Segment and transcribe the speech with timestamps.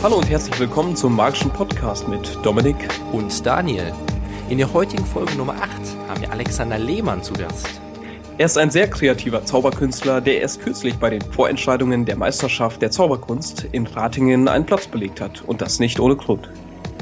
[0.00, 2.76] Hallo und herzlich willkommen zum magischen Podcast mit Dominik
[3.10, 3.92] und Daniel.
[4.48, 5.72] In der heutigen Folge Nummer 8
[6.08, 7.80] haben wir Alexander Lehmann zu Gast.
[8.38, 12.92] Er ist ein sehr kreativer Zauberkünstler, der erst kürzlich bei den Vorentscheidungen der Meisterschaft der
[12.92, 16.48] Zauberkunst in Ratingen einen Platz belegt hat und das nicht ohne Grund.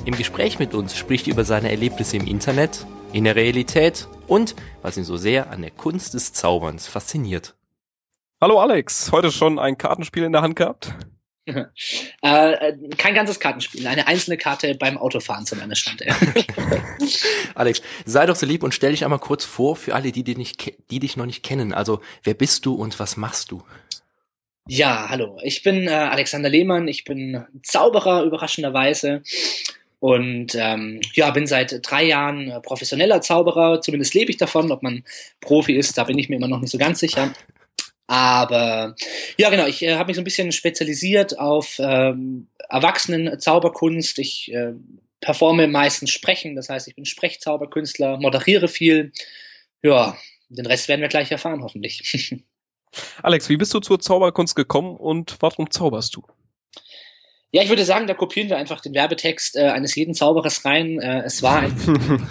[0.06, 4.56] Im Gespräch mit uns spricht er über seine Erlebnisse im Internet, in der Realität und
[4.80, 7.56] was ihn so sehr an der Kunst des Zauberns fasziniert.
[8.40, 10.94] Hallo Alex, heute schon ein Kartenspiel in der Hand gehabt?
[11.46, 16.02] Äh, kein ganzes Kartenspiel, eine einzelne Karte beim Autofahren zu meiner Stand.
[17.54, 20.36] Alex, sei doch so lieb und stell dich einmal kurz vor für alle, die, die,
[20.36, 21.72] nicht, die dich noch nicht kennen.
[21.72, 23.62] Also, wer bist du und was machst du?
[24.68, 25.38] Ja, hallo.
[25.42, 26.88] Ich bin äh, Alexander Lehmann.
[26.88, 29.22] Ich bin Zauberer überraschenderweise
[30.00, 33.80] und ähm, ja, bin seit drei Jahren äh, professioneller Zauberer.
[33.80, 34.72] Zumindest lebe ich davon.
[34.72, 35.04] Ob man
[35.40, 37.32] Profi ist, da bin ich mir immer noch nicht so ganz sicher.
[38.06, 38.94] Aber
[39.36, 44.18] ja, genau, ich äh, habe mich so ein bisschen spezialisiert auf ähm, Erwachsenen-Zauberkunst.
[44.18, 44.74] Ich äh,
[45.20, 49.12] performe meistens Sprechen, das heißt, ich bin Sprechzauberkünstler, moderiere viel.
[49.82, 50.16] Ja,
[50.48, 52.44] den Rest werden wir gleich erfahren, hoffentlich.
[53.22, 56.22] Alex, wie bist du zur Zauberkunst gekommen und warum zauberst du?
[57.50, 61.00] Ja, ich würde sagen, da kopieren wir einfach den Werbetext äh, eines jeden Zauberers rein.
[61.00, 61.76] Äh, es war ein.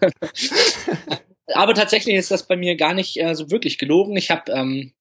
[1.54, 4.16] Aber tatsächlich ist das bei mir gar nicht äh, so wirklich gelogen.
[4.16, 4.92] Ich habe ähm,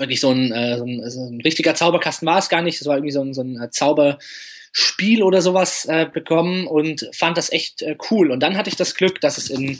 [0.00, 2.80] wirklich so ein, äh, so, ein, so ein richtiger Zauberkasten war es gar nicht.
[2.80, 7.36] Das war irgendwie so ein, so ein äh, Zauberspiel oder sowas äh, bekommen und fand
[7.36, 8.30] das echt äh, cool.
[8.30, 9.78] Und dann hatte ich das Glück, dass es in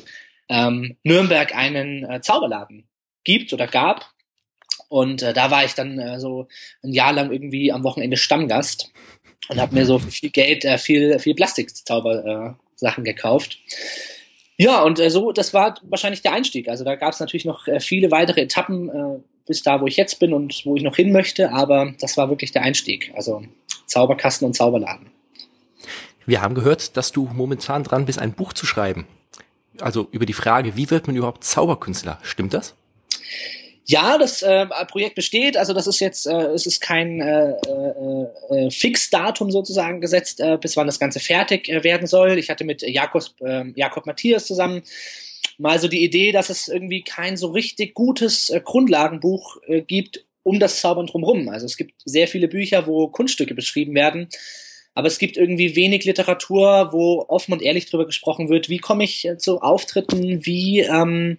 [0.49, 2.89] ähm, Nürnberg einen äh, Zauberladen
[3.25, 4.11] gibt oder gab.
[4.89, 6.49] Und äh, da war ich dann äh, so
[6.83, 8.93] ein Jahr lang irgendwie am Wochenende Stammgast
[9.49, 13.59] und habe mir so viel Geld äh, viel, viel Plastikzauber-Sachen äh, gekauft.
[14.57, 16.69] Ja, und äh, so, das war wahrscheinlich der Einstieg.
[16.69, 19.21] Also da gab es natürlich noch äh, viele weitere Etappen, äh,
[19.51, 22.31] bis da, wo ich jetzt bin und wo ich noch hin möchte, aber das war
[22.31, 23.13] wirklich der Einstieg.
[23.17, 23.43] Also
[23.87, 25.11] Zauberkasten und Zauberladen.
[26.25, 29.09] Wir haben gehört, dass du momentan dran bist, ein Buch zu schreiben.
[29.81, 32.21] Also über die Frage, wie wird man überhaupt Zauberkünstler?
[32.23, 32.77] Stimmt das?
[33.87, 35.57] Ja, das äh, Projekt besteht.
[35.57, 40.59] Also das ist jetzt, äh, es ist kein äh, äh, äh, Fixdatum sozusagen gesetzt, äh,
[40.61, 42.39] bis wann das Ganze fertig äh, werden soll.
[42.39, 44.83] Ich hatte mit Jakob, äh, Jakob Matthias zusammen
[45.61, 50.25] mal so die Idee, dass es irgendwie kein so richtig gutes äh, Grundlagenbuch äh, gibt
[50.43, 51.51] um das Zaubern drumherum.
[51.51, 54.29] Also es gibt sehr viele Bücher, wo Kunststücke beschrieben werden,
[54.95, 59.05] aber es gibt irgendwie wenig Literatur, wo offen und ehrlich darüber gesprochen wird, wie komme
[59.05, 61.37] ich äh, zu Auftritten, wie ähm,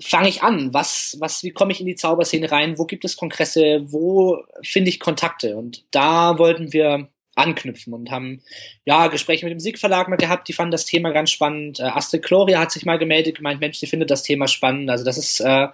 [0.00, 3.16] fange ich an, was, was, wie komme ich in die Zauberszene rein, wo gibt es
[3.16, 5.56] Kongresse, wo finde ich Kontakte?
[5.56, 7.08] Und da wollten wir
[7.38, 8.42] anknüpfen und haben
[8.84, 11.80] ja Gespräche mit dem Musikverlag mal gehabt, die fanden das Thema ganz spannend.
[11.80, 14.90] Äh, Astrid Gloria hat sich mal gemeldet, gemeint, Mensch, die findet das Thema spannend.
[14.90, 15.68] Also das ist äh,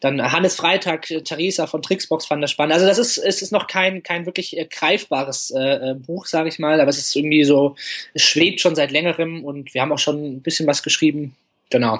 [0.00, 2.74] dann Hannes Freitag, äh, Theresa von Trixbox fand das spannend.
[2.74, 6.48] Also das ist es ist noch kein kein wirklich äh, greifbares äh, äh Buch, sage
[6.48, 7.76] ich mal, aber es ist irgendwie so
[8.14, 11.36] es schwebt schon seit längerem und wir haben auch schon ein bisschen was geschrieben.
[11.70, 11.98] Genau.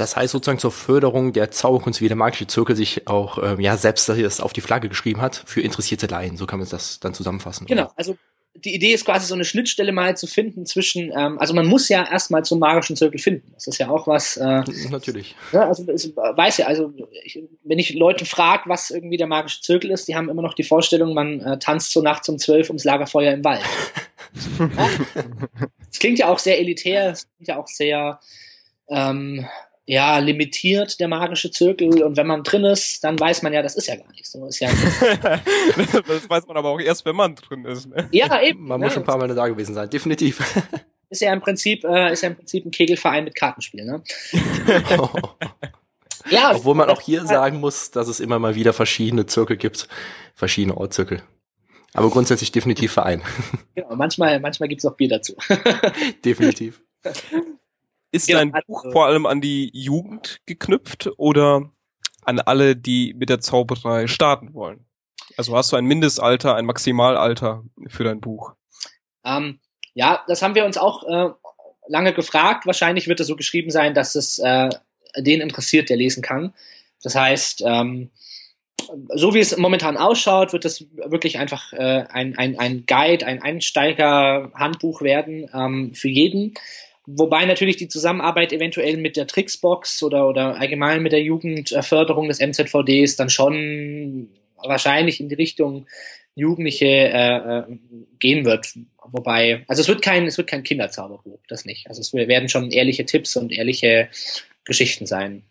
[0.00, 3.76] Das heißt sozusagen zur Förderung der Zauberkunst, wie der magische Zirkel sich auch ähm, ja
[3.76, 6.38] selbst das auf die Flagge geschrieben hat, für interessierte Laien.
[6.38, 7.66] So kann man das dann zusammenfassen.
[7.66, 7.92] Genau, oder?
[7.96, 8.16] also
[8.54, 11.90] die Idee ist quasi so eine Schnittstelle mal zu finden zwischen, ähm, also man muss
[11.90, 13.52] ja erstmal zum magischen Zirkel finden.
[13.52, 14.38] Das ist ja auch was.
[14.38, 15.36] Äh, Natürlich.
[15.52, 19.60] Ja, also ich weiß ja, also ich, wenn ich Leute frage, was irgendwie der magische
[19.60, 22.70] Zirkel ist, die haben immer noch die Vorstellung, man äh, tanzt so nachts um zwölf
[22.70, 23.60] ums Lagerfeuer im Wald.
[24.58, 24.88] ja?
[25.86, 28.18] Das klingt ja auch sehr elitär, das klingt ja auch sehr
[28.88, 29.46] ähm,
[29.90, 32.04] ja, limitiert, der magische Zirkel.
[32.04, 34.46] Und wenn man drin ist, dann weiß man ja, das ist ja gar nicht so.
[34.46, 34.70] Ist ja
[36.06, 37.88] das weiß man aber auch erst, wenn man drin ist.
[37.88, 38.08] Ne?
[38.12, 38.68] Ja, eben.
[38.68, 40.38] Man ja, muss schon ein paar Mal da gewesen sein, definitiv.
[41.10, 44.00] Ist ja im Prinzip, äh, ist ja im Prinzip ein Kegelverein mit Kartenspiel, ne?
[46.30, 49.88] ja, Obwohl man auch hier sagen muss, dass es immer mal wieder verschiedene Zirkel gibt,
[50.36, 51.20] verschiedene Ortzirkel.
[51.94, 53.22] Aber grundsätzlich definitiv Verein.
[53.74, 55.34] Genau, manchmal, manchmal gibt's auch Bier dazu.
[56.24, 56.80] definitiv.
[58.12, 61.70] Ist genau, dein Buch also, vor allem an die Jugend geknüpft oder
[62.22, 64.86] an alle, die mit der Zauberei starten wollen?
[65.36, 68.52] Also hast du ein Mindestalter, ein Maximalalter für dein Buch?
[69.24, 69.60] Ähm,
[69.94, 71.30] ja, das haben wir uns auch äh,
[71.88, 72.66] lange gefragt.
[72.66, 74.70] Wahrscheinlich wird es so geschrieben sein, dass es äh,
[75.16, 76.52] den interessiert, der lesen kann.
[77.02, 78.10] Das heißt, ähm,
[79.14, 83.42] so wie es momentan ausschaut, wird das wirklich einfach äh, ein, ein, ein Guide, ein
[83.42, 86.54] Einsteiger-Handbuch werden ähm, für jeden.
[87.16, 92.40] Wobei natürlich die Zusammenarbeit eventuell mit der Trixbox oder, oder allgemein mit der Jugendförderung des
[92.40, 95.86] MZVDs dann schon wahrscheinlich in die Richtung
[96.34, 97.64] Jugendliche äh, äh,
[98.18, 98.74] gehen wird.
[99.02, 101.88] Wobei, also es wird kein, es wird kein Kinderzauberbuch, das nicht.
[101.88, 104.08] Also es werden schon ehrliche Tipps und ehrliche
[104.64, 105.44] Geschichten sein.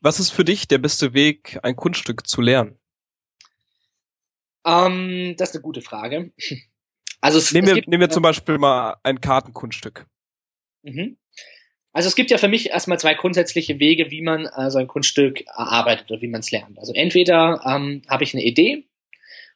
[0.00, 2.78] Was ist für dich der beste Weg, ein Kunststück zu lernen?
[4.64, 6.32] Ähm, das ist eine gute Frage.
[7.20, 10.06] Also es, nehmen, wir, gibt, nehmen wir zum Beispiel mal ein Kartenkunststück.
[10.82, 11.16] Mhm.
[11.92, 14.86] Also es gibt ja für mich erstmal zwei grundsätzliche Wege, wie man äh, so ein
[14.86, 16.78] Kunststück erarbeitet oder wie man es lernt.
[16.78, 18.84] Also entweder ähm, habe ich eine Idee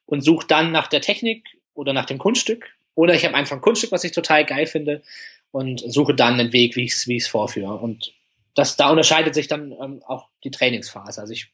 [0.07, 3.63] und suche dann nach der Technik oder nach dem Kunststück, oder ich habe einfach ein
[3.63, 5.03] Kunststück, was ich total geil finde
[5.51, 7.77] und suche dann einen Weg, wie ich es wie ich's vorführe.
[7.77, 8.13] Und
[8.55, 11.21] das da unterscheidet sich dann ähm, auch die Trainingsphase.
[11.21, 11.53] Also ich,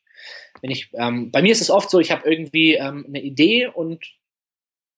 [0.60, 3.66] wenn ich, ähm, bei mir ist es oft so, ich habe irgendwie ähm, eine Idee
[3.68, 4.04] und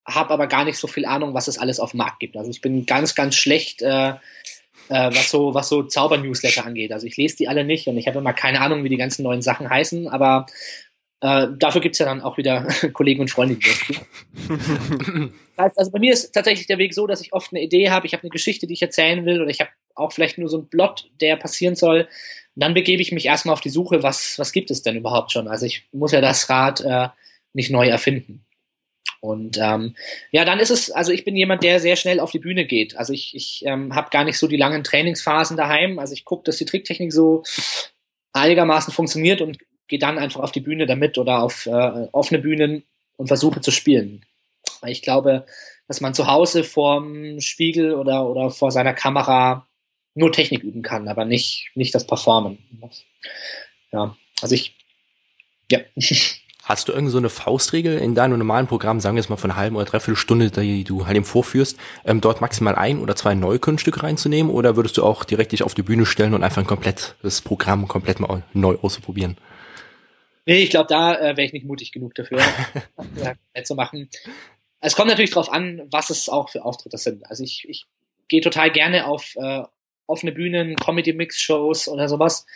[0.07, 2.37] habe aber gar nicht so viel Ahnung, was es alles auf dem Markt gibt.
[2.37, 4.11] Also ich bin ganz, ganz schlecht, äh,
[4.89, 6.93] äh, was so, was so Zauber-Newsletter angeht.
[6.93, 9.23] Also ich lese die alle nicht und ich habe immer keine Ahnung, wie die ganzen
[9.23, 10.47] neuen Sachen heißen, aber
[11.21, 13.63] äh, dafür gibt's ja dann auch wieder Kollegen und Freunde, die
[15.57, 17.91] das heißt, also bei mir ist tatsächlich der Weg so, dass ich oft eine Idee
[17.91, 20.49] habe, ich habe eine Geschichte, die ich erzählen will, oder ich habe auch vielleicht nur
[20.49, 22.09] so einen Plot, der passieren soll.
[22.55, 25.33] Und dann begebe ich mich erstmal auf die Suche, was, was gibt es denn überhaupt
[25.33, 25.49] schon?
[25.49, 27.09] Also ich muss ja das Rad äh,
[27.53, 28.45] nicht neu erfinden.
[29.23, 29.95] Und ähm,
[30.33, 32.97] ja, dann ist es, also ich bin jemand, der sehr schnell auf die Bühne geht.
[32.97, 36.01] Also ich, ich ähm, habe gar nicht so die langen Trainingsphasen daheim.
[36.01, 37.45] Also ich gucke, dass die Tricktechnik so
[38.33, 42.83] einigermaßen funktioniert und gehe dann einfach auf die Bühne damit oder auf äh, offene Bühnen
[43.17, 44.27] und versuche zu spielen.
[44.81, 45.47] Weil ich glaube,
[45.87, 49.69] dass man zu Hause vorm Spiegel oder, oder vor seiner Kamera
[50.15, 52.59] nur Technik üben kann, aber nicht, nicht das Performen.
[53.93, 54.75] Ja, also ich,
[55.71, 55.79] ja.
[56.65, 59.51] Hast du irgend so eine Faustregel in deinem normalen Programm, sagen wir jetzt mal von
[59.51, 63.17] einer halben oder dreiviertel Stunde, die du halt eben vorführst, ähm, dort maximal ein oder
[63.17, 66.45] zwei neue Kunststücke reinzunehmen oder würdest du auch direkt dich auf die Bühne stellen und
[66.45, 69.37] einfach ein komplett das Programm komplett mal neu auszuprobieren?
[70.47, 72.39] Nee, ich glaube, da äh, wäre ich nicht mutig genug dafür,
[73.17, 74.09] ja, zu machen.
[74.81, 77.29] Es kommt natürlich darauf an, was es auch für Auftritte sind.
[77.29, 77.87] Also ich, ich
[78.29, 79.63] gehe total gerne auf äh,
[80.07, 82.47] offene Bühnen, Comedy-Mix-Shows oder sowas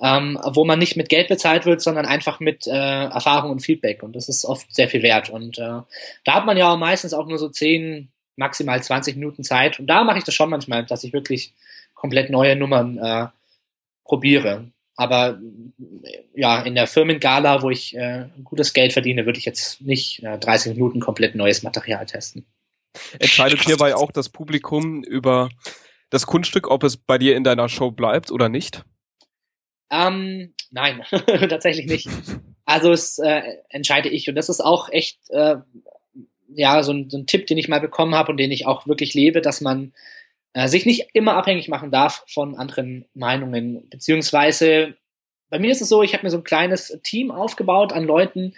[0.00, 2.70] ähm, wo man nicht mit Geld bezahlt wird, sondern einfach mit äh,
[3.04, 4.02] Erfahrung und Feedback.
[4.02, 5.30] Und das ist oft sehr viel wert.
[5.30, 5.80] Und äh,
[6.24, 9.78] da hat man ja meistens auch nur so 10, maximal 20 Minuten Zeit.
[9.78, 11.52] Und da mache ich das schon manchmal, dass ich wirklich
[11.94, 13.26] komplett neue Nummern äh,
[14.04, 14.66] probiere.
[14.96, 15.38] Aber
[16.34, 20.38] ja, in der Firmengala, wo ich äh, gutes Geld verdiene, würde ich jetzt nicht äh,
[20.38, 22.44] 30 Minuten komplett neues Material testen.
[23.18, 25.48] Entscheidet hierbei auch das Publikum über
[26.10, 28.84] das Kunststück, ob es bei dir in deiner Show bleibt oder nicht?
[29.92, 31.02] Ähm, nein,
[31.48, 32.08] tatsächlich nicht.
[32.64, 35.56] Also es äh, entscheide ich und das ist auch echt äh,
[36.54, 38.86] ja so ein, so ein Tipp, den ich mal bekommen habe und den ich auch
[38.86, 39.92] wirklich lebe, dass man
[40.54, 43.88] äh, sich nicht immer abhängig machen darf von anderen Meinungen.
[43.90, 44.94] Beziehungsweise
[45.50, 48.54] bei mir ist es so, ich habe mir so ein kleines Team aufgebaut an Leuten,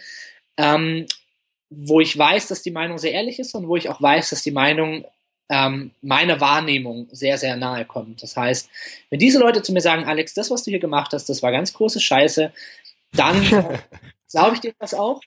[0.57, 1.07] ähm,
[1.69, 4.43] wo ich weiß, dass die Meinung sehr ehrlich ist und wo ich auch weiß, dass
[4.43, 5.05] die Meinung
[5.49, 8.23] ähm, meiner Wahrnehmung sehr, sehr nahe kommt.
[8.23, 8.69] Das heißt,
[9.11, 11.53] wenn diese Leute zu mir sagen, Alex, das, was du hier gemacht hast, das war
[11.53, 12.53] ganz große Scheiße,
[13.13, 13.43] dann
[14.31, 15.21] glaube ich dir das auch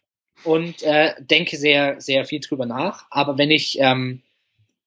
[0.44, 3.06] und äh, denke sehr, sehr viel drüber nach.
[3.10, 4.22] Aber wenn ich ähm,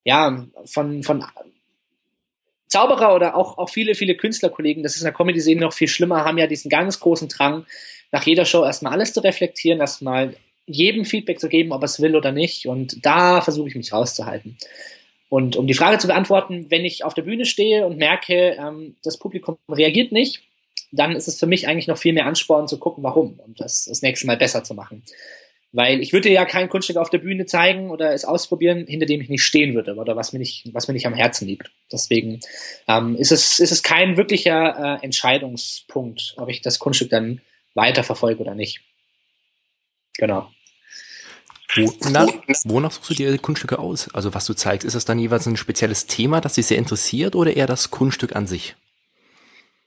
[0.05, 1.25] ja von, von
[2.69, 6.25] Zauberer oder auch, auch viele, viele Künstlerkollegen, das ist in der Comedy-Szene noch viel schlimmer,
[6.25, 7.67] haben ja diesen ganz großen Drang,
[8.13, 10.35] nach jeder Show erstmal alles zu reflektieren, erstmal
[10.67, 12.67] jedem Feedback zu geben, ob er es will oder nicht.
[12.67, 14.57] Und da versuche ich mich rauszuhalten.
[15.31, 18.97] Und um die Frage zu beantworten, wenn ich auf der Bühne stehe und merke, ähm,
[19.05, 20.43] das Publikum reagiert nicht,
[20.91, 23.85] dann ist es für mich eigentlich noch viel mehr Ansporn zu gucken, warum und das
[23.85, 25.05] das nächste Mal besser zu machen.
[25.71, 29.21] Weil ich würde ja kein Kunststück auf der Bühne zeigen oder es ausprobieren, hinter dem
[29.21, 31.71] ich nicht stehen würde oder was mir nicht, was mir nicht am Herzen liegt.
[31.93, 32.41] Deswegen
[32.89, 37.41] ähm, ist, es, ist es kein wirklicher äh, Entscheidungspunkt, ob ich das Kunststück dann
[37.75, 38.81] weiterverfolge oder nicht.
[40.19, 40.51] Genau.
[41.77, 42.29] Wonach,
[42.65, 44.13] wonach suchst du dir Kunststücke aus?
[44.15, 47.37] Also was du zeigst, ist das dann jeweils ein spezielles Thema, das dich sehr interessiert
[47.37, 48.75] oder eher das Kunststück an sich?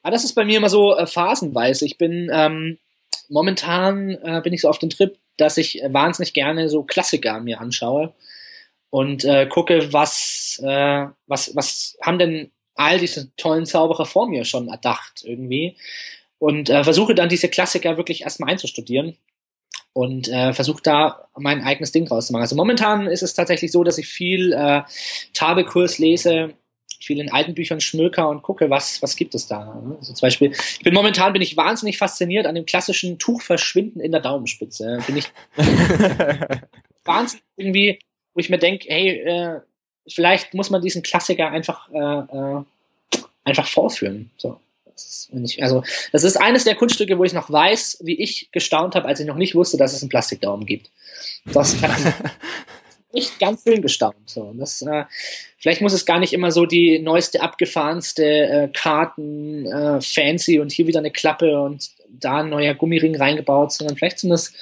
[0.01, 1.85] Ah, das ist bei mir immer so äh, phasenweise.
[1.85, 2.77] Ich bin ähm,
[3.29, 7.59] momentan äh, bin ich so auf den Trip, dass ich wahnsinnig gerne so Klassiker mir
[7.59, 8.13] anschaue
[8.89, 14.45] und äh, gucke, was, äh, was, was haben denn all diese tollen Zauberer vor mir
[14.45, 15.77] schon erdacht irgendwie
[16.37, 19.17] und äh, versuche dann diese Klassiker wirklich erstmal einzustudieren
[19.93, 22.41] und äh, versuche da mein eigenes Ding draus zu machen.
[22.41, 24.81] Also momentan ist es tatsächlich so, dass ich viel äh,
[25.33, 26.53] Tabelkurs lese,
[26.99, 29.81] viel in alten Büchern schmöker und gucke, was, was gibt es da.
[29.99, 34.11] Also zum Beispiel, ich bin momentan bin ich wahnsinnig fasziniert an dem klassischen Tuchverschwinden in
[34.11, 34.99] der Daumenspitze.
[35.05, 35.31] Bin ich
[37.03, 37.99] wahnsinnig irgendwie,
[38.33, 39.59] wo ich mir denke, hey, äh,
[40.07, 42.63] vielleicht muss man diesen Klassiker einfach, äh, äh,
[43.43, 44.31] einfach vorführen.
[44.37, 44.59] So.
[44.95, 48.95] Das ist, also, das ist eines der Kunststücke, wo ich noch weiß, wie ich gestaunt
[48.95, 50.89] habe, als ich noch nicht wusste, dass es einen Plastikdaumen gibt.
[51.45, 51.91] Das hat
[53.13, 54.29] nicht ganz schön gestaunt.
[54.29, 54.53] So.
[54.57, 55.05] Das, äh,
[55.57, 60.71] vielleicht muss es gar nicht immer so die neueste, abgefahrenste äh, Karten, äh, fancy und
[60.71, 64.53] hier wieder eine Klappe und da ein neuer Gummiring reingebaut, sondern vielleicht sind das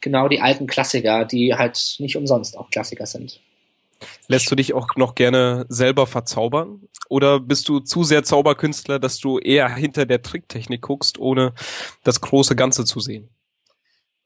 [0.00, 3.40] genau die alten Klassiker, die halt nicht umsonst auch Klassiker sind.
[4.28, 6.80] Lässt du dich auch noch gerne selber verzaubern?
[7.10, 11.52] Oder bist du zu sehr Zauberkünstler, dass du eher hinter der Tricktechnik guckst, ohne
[12.04, 13.28] das große Ganze zu sehen?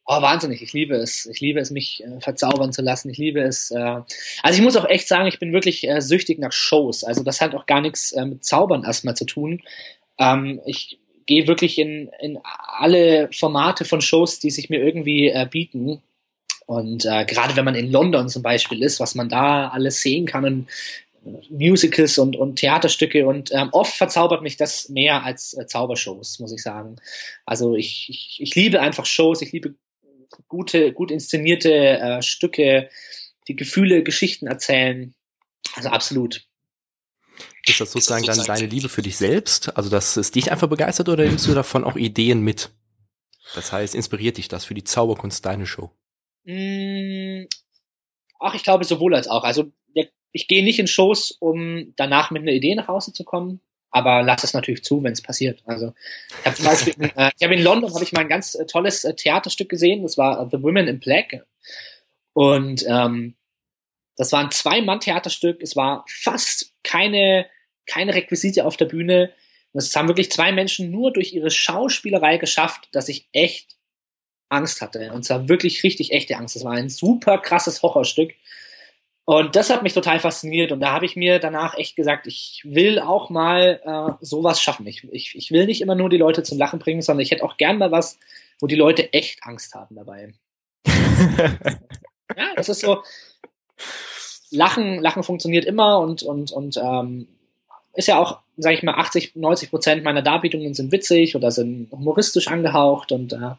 [0.07, 0.61] Oh, wahnsinnig.
[0.61, 1.25] Ich liebe es.
[1.25, 3.09] Ich liebe es, mich äh, verzaubern zu lassen.
[3.09, 3.71] Ich liebe es.
[3.71, 4.03] Äh,
[4.43, 7.05] also ich muss auch echt sagen, ich bin wirklich äh, süchtig nach Shows.
[7.05, 9.63] Also das hat auch gar nichts äh, mit Zaubern erstmal zu tun.
[10.19, 15.49] Ähm, ich gehe wirklich in, in alle Formate von Shows, die sich mir irgendwie äh,
[15.51, 16.03] bieten.
[16.67, 20.27] Und äh, gerade wenn man in London zum Beispiel ist, was man da alles sehen
[20.27, 20.67] kann und
[21.51, 26.53] Musicals und, und Theaterstücke und ähm, oft verzaubert mich das mehr als äh, Zaubershows, muss
[26.53, 26.97] ich sagen.
[27.47, 29.75] Also ich, ich, ich liebe einfach Shows, ich liebe
[30.49, 32.89] gute, gut inszenierte äh, Stücke,
[33.49, 35.15] die Gefühle, Geschichten erzählen.
[35.75, 36.47] Also absolut.
[37.67, 39.77] Ist das sozusagen dann deine Liebe für dich selbst?
[39.77, 42.71] Also, dass es dich einfach begeistert oder nimmst du davon auch Ideen mit?
[43.55, 45.91] Das heißt, inspiriert dich das für die Zauberkunst deine Show?
[46.45, 47.47] Mm,
[48.39, 49.45] ach, ich glaube sowohl als auch.
[49.45, 49.73] Also,
[50.35, 53.61] ich gehe nicht in Shows, um danach mit einer Idee nach Hause zu kommen,
[53.91, 55.63] aber lass es natürlich zu, wenn es passiert.
[55.65, 55.95] Also
[56.41, 58.67] ich habe zum Beispiel, äh, ich habe in London habe ich mal ein ganz äh,
[58.67, 60.03] tolles äh, Theaterstück gesehen.
[60.03, 61.47] Das war The Women in Black
[62.33, 63.37] und ähm,
[64.17, 65.63] das war ein Zwei-Mann-Theaterstück.
[65.63, 67.47] Es war fast keine
[67.87, 69.33] keine Requisite auf der Bühne.
[69.73, 73.77] Das haben wirklich zwei Menschen nur durch ihre Schauspielerei geschafft, dass ich echt
[74.49, 75.13] Angst hatte.
[75.13, 76.57] Und zwar wirklich richtig echte Angst.
[76.57, 78.33] Das war ein super krasses Horrorstück.
[79.27, 80.71] Und das hat mich total fasziniert.
[80.71, 84.87] Und da habe ich mir danach echt gesagt, ich will auch mal äh, sowas schaffen.
[84.87, 87.45] Ich, ich, ich will nicht immer nur die Leute zum Lachen bringen, sondern ich hätte
[87.45, 88.19] auch gern mal was,
[88.61, 90.35] wo die Leute echt Angst haben dabei.
[90.87, 93.03] ja, das ist so.
[94.51, 97.27] Lachen, Lachen funktioniert immer und, und, und ähm,
[97.95, 101.91] ist ja auch, sage ich mal, 80, 90 Prozent meiner Darbietungen sind witzig oder sind
[101.91, 103.53] humoristisch angehaucht und äh,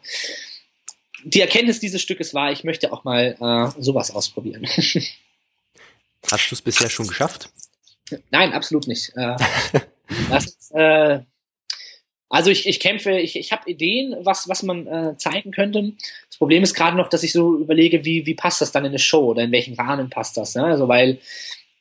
[1.24, 4.66] die Erkenntnis dieses Stückes war, ich möchte auch mal äh, sowas ausprobieren.
[6.30, 7.50] Hast du es bisher schon geschafft?
[8.30, 9.12] Nein, absolut nicht.
[9.16, 9.36] Äh,
[10.36, 11.20] ist, äh,
[12.28, 15.92] also ich, ich kämpfe, ich, ich habe Ideen, was, was man äh, zeigen könnte.
[16.28, 18.90] Das Problem ist gerade noch, dass ich so überlege, wie, wie passt das dann in
[18.90, 20.54] eine Show oder in welchen Rahmen passt das.
[20.54, 20.64] Ne?
[20.64, 21.18] Also weil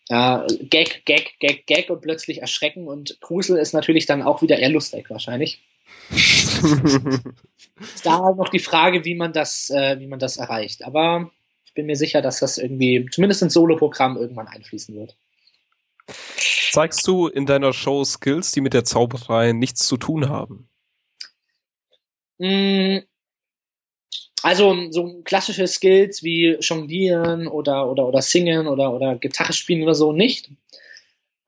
[0.10, 4.60] äh, Gag, Gag, Gag, Gag und plötzlich erschrecken und Grusel ist natürlich dann auch wieder
[4.60, 5.62] eher lustig wahrscheinlich.
[6.12, 10.84] ist da noch die Frage, wie man das, äh, wie man das erreicht.
[10.84, 11.32] Aber
[11.76, 15.16] bin mir sicher, dass das irgendwie zumindest ins Solo-Programm irgendwann einfließen wird.
[16.72, 20.68] Zeigst du in deiner Show Skills, die mit der Zauberei nichts zu tun haben?
[22.38, 23.00] Mm,
[24.42, 29.96] also so klassische Skills wie Jonglieren oder, oder, oder Singen oder, oder Gitarre spielen oder
[29.96, 30.50] so nicht.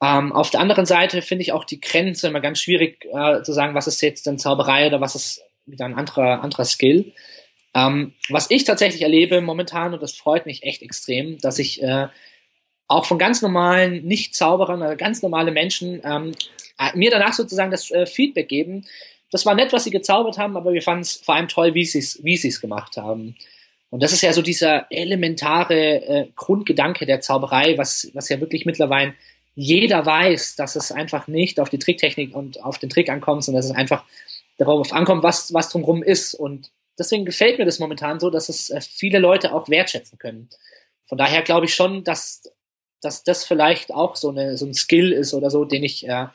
[0.02, 3.52] Ähm, auf der anderen Seite finde ich auch die Grenze immer ganz schwierig äh, zu
[3.54, 7.14] sagen, was ist jetzt denn Zauberei oder was ist wieder ein anderer, anderer Skill.
[7.78, 12.08] Ähm, was ich tatsächlich erlebe momentan, und das freut mich echt extrem, dass ich äh,
[12.88, 16.32] auch von ganz normalen Nicht-Zauberern, also ganz normale Menschen ähm,
[16.80, 18.88] äh, mir danach sozusagen das äh, Feedback geben.
[19.32, 21.86] Das war nett, was sie gezaubert haben, aber wir fanden es vor allem toll, wie
[21.86, 23.36] sie es wie sie's gemacht haben.
[23.92, 28.66] Und das ist ja so dieser elementare äh, Grundgedanke der Zauberei, was, was ja wirklich
[28.66, 29.14] mittlerweile
[29.54, 33.60] jeder weiß, dass es einfach nicht auf die Tricktechnik und auf den Trick ankommt, sondern
[33.60, 34.04] dass es einfach
[34.58, 36.34] darauf ankommt, was, was drumherum ist.
[36.34, 40.50] Und deswegen gefällt mir das momentan so, dass es äh, viele Leute auch wertschätzen können.
[41.06, 42.44] Von daher glaube ich schon, dass,
[43.02, 46.28] dass das vielleicht auch so, eine, so ein Skill ist oder so, den ich, äh,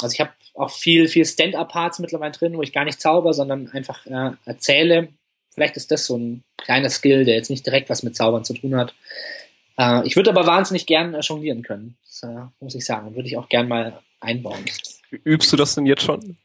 [0.00, 3.68] also ich habe auch viel, viel Stand-up-Parts mittlerweile drin, wo ich gar nicht zauber, sondern
[3.68, 5.08] einfach äh, erzähle.
[5.52, 8.54] Vielleicht ist das so ein kleiner Skill, der jetzt nicht direkt was mit Zaubern zu
[8.54, 8.94] tun hat.
[9.78, 11.96] Äh, ich würde aber wahnsinnig gern äh, jonglieren können.
[12.04, 13.14] Das äh, muss ich sagen.
[13.14, 14.64] Würde ich auch gern mal einbauen.
[15.24, 16.36] Übst du das denn jetzt schon?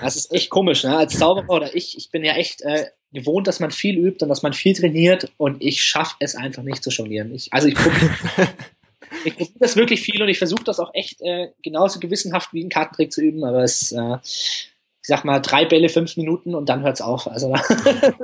[0.00, 0.96] Das ist echt komisch, ne?
[0.96, 4.28] Als Zauberer oder ich, ich bin ja echt äh, gewohnt, dass man viel übt und
[4.28, 7.34] dass man viel trainiert und ich schaffe es einfach nicht zu jonglieren.
[7.34, 8.10] Ich, also ich probiere
[9.24, 12.60] ich probier das wirklich viel und ich versuche das auch echt äh, genauso gewissenhaft wie
[12.60, 14.18] einen Kartentrick zu üben, aber es äh,
[15.04, 17.26] ich sag mal, drei Bälle, fünf Minuten und dann hört's auf.
[17.26, 17.54] Also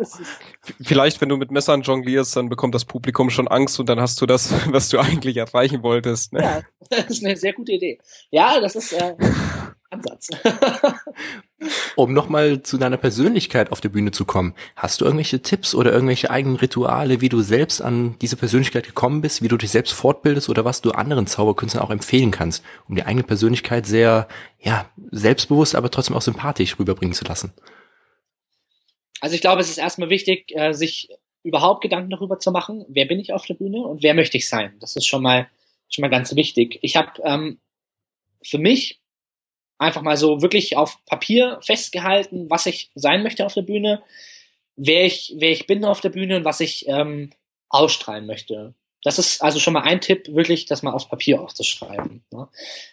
[0.81, 4.19] Vielleicht, wenn du mit Messern jonglierst, dann bekommt das Publikum schon Angst und dann hast
[4.23, 6.33] du das, was du eigentlich erreichen wolltest.
[6.33, 6.41] Ne?
[6.41, 7.99] Ja, das ist eine sehr gute Idee.
[8.31, 9.15] Ja, das ist äh,
[9.91, 10.29] Ansatz.
[11.97, 15.93] um nochmal zu deiner Persönlichkeit auf der Bühne zu kommen, hast du irgendwelche Tipps oder
[15.93, 19.93] irgendwelche eigenen Rituale, wie du selbst an diese Persönlichkeit gekommen bist, wie du dich selbst
[19.93, 24.29] fortbildest oder was du anderen Zauberkünstlern auch empfehlen kannst, um die eigene Persönlichkeit sehr,
[24.61, 27.53] ja, selbstbewusst, aber trotzdem auch sympathisch rüberbringen zu lassen?
[29.21, 31.11] Also ich glaube, es ist erstmal wichtig, äh, sich
[31.43, 34.49] überhaupt Gedanken darüber zu machen, wer bin ich auf der Bühne und wer möchte ich
[34.49, 34.77] sein.
[34.81, 35.49] Das ist schon mal
[35.91, 36.79] schon mal ganz wichtig.
[36.83, 37.59] Ich habe ähm,
[38.43, 39.00] für mich
[39.81, 44.03] einfach mal so wirklich auf Papier festgehalten, was ich sein möchte auf der Bühne.
[44.77, 47.31] wer ich, wer ich bin auf der Bühne und was ich ähm,
[47.69, 48.75] ausstrahlen möchte.
[49.03, 52.23] Das ist also schon mal ein Tipp, wirklich das mal aufs Papier aufzuschreiben.
[52.31, 52.49] Ne?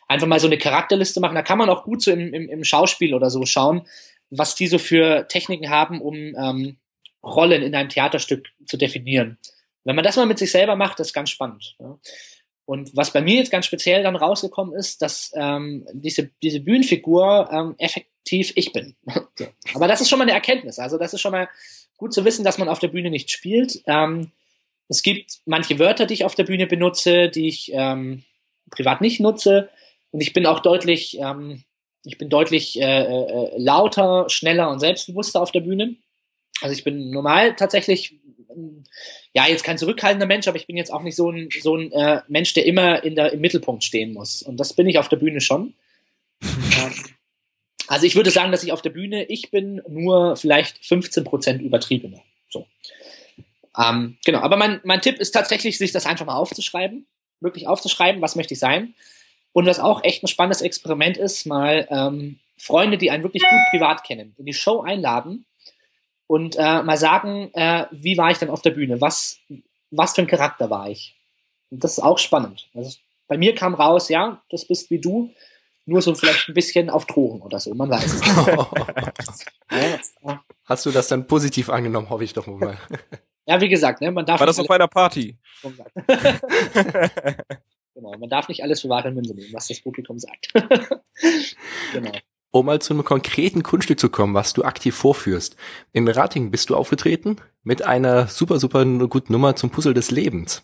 [0.08, 1.36] Einfach mal so eine Charakterliste machen.
[1.36, 3.88] Da kann man auch gut so im, im, im Schauspiel oder so schauen,
[4.30, 6.78] was die so für Techniken haben, um ähm,
[7.24, 9.38] Rollen in einem Theaterstück zu definieren.
[9.84, 11.76] Wenn man das mal mit sich selber macht, ist ganz spannend.
[11.80, 11.98] Ja?
[12.68, 17.50] Und was bei mir jetzt ganz speziell dann rausgekommen ist, dass ähm, diese, diese Bühnenfigur
[17.50, 18.94] ähm, effektiv ich bin.
[19.74, 20.78] Aber das ist schon mal eine Erkenntnis.
[20.78, 21.48] Also das ist schon mal
[21.96, 23.82] gut zu wissen, dass man auf der Bühne nicht spielt.
[23.88, 24.34] Ähm,
[24.90, 28.26] es gibt manche Wörter, die ich auf der Bühne benutze, die ich ähm,
[28.70, 29.70] privat nicht nutze.
[30.12, 31.64] Und ich bin auch deutlich, ähm,
[32.04, 35.96] ich bin deutlich äh, äh, lauter, schneller und selbstbewusster auf der Bühne.
[36.62, 38.20] Also ich bin normal tatsächlich,
[39.34, 41.92] ja, jetzt kein zurückhaltender Mensch, aber ich bin jetzt auch nicht so ein, so ein
[41.92, 44.42] äh, Mensch, der immer in der, im Mittelpunkt stehen muss.
[44.42, 45.74] Und das bin ich auf der Bühne schon.
[46.80, 46.94] Ähm,
[47.88, 51.62] also ich würde sagen, dass ich auf der Bühne, ich bin nur vielleicht 15 Prozent
[51.62, 52.22] übertriebener.
[52.50, 52.68] So.
[53.78, 57.08] Ähm, genau, aber mein, mein Tipp ist tatsächlich, sich das einfach mal aufzuschreiben,
[57.40, 58.94] wirklich aufzuschreiben, was möchte ich sein.
[59.54, 63.60] Und was auch echt ein spannendes Experiment ist, mal ähm, Freunde, die einen wirklich gut
[63.72, 65.46] privat kennen, in die Show einladen
[66.28, 69.02] und äh, mal sagen, äh, wie war ich denn auf der Bühne?
[69.02, 69.40] Was,
[69.92, 71.16] was für ein Charakter war ich?
[71.70, 72.70] Und das ist auch spannend.
[72.74, 75.34] Also bei mir kam raus, ja, das bist wie du,
[75.86, 78.36] nur so vielleicht ein bisschen auf Drogen oder so, man weiß es nicht.
[80.66, 82.78] Hast du das dann positiv angenommen, hoffe ich doch mal.
[83.46, 84.42] Ja, wie gesagt, ne, man darf.
[84.42, 85.38] War das auf einer Party?
[87.94, 90.52] genau, man darf nicht alles für wahre Münze nehmen, was das Publikum sagt.
[91.94, 92.12] genau.
[92.52, 95.56] Um mal zu einem konkreten Kunststück zu kommen, was du aktiv vorführst.
[95.92, 100.64] In Rating bist du aufgetreten mit einer super, super guten Nummer zum Puzzle des Lebens.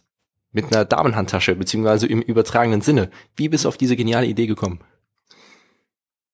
[0.52, 3.10] Mit einer Damenhandtasche, beziehungsweise im übertragenen Sinne.
[3.36, 4.80] Wie bist du auf diese geniale Idee gekommen?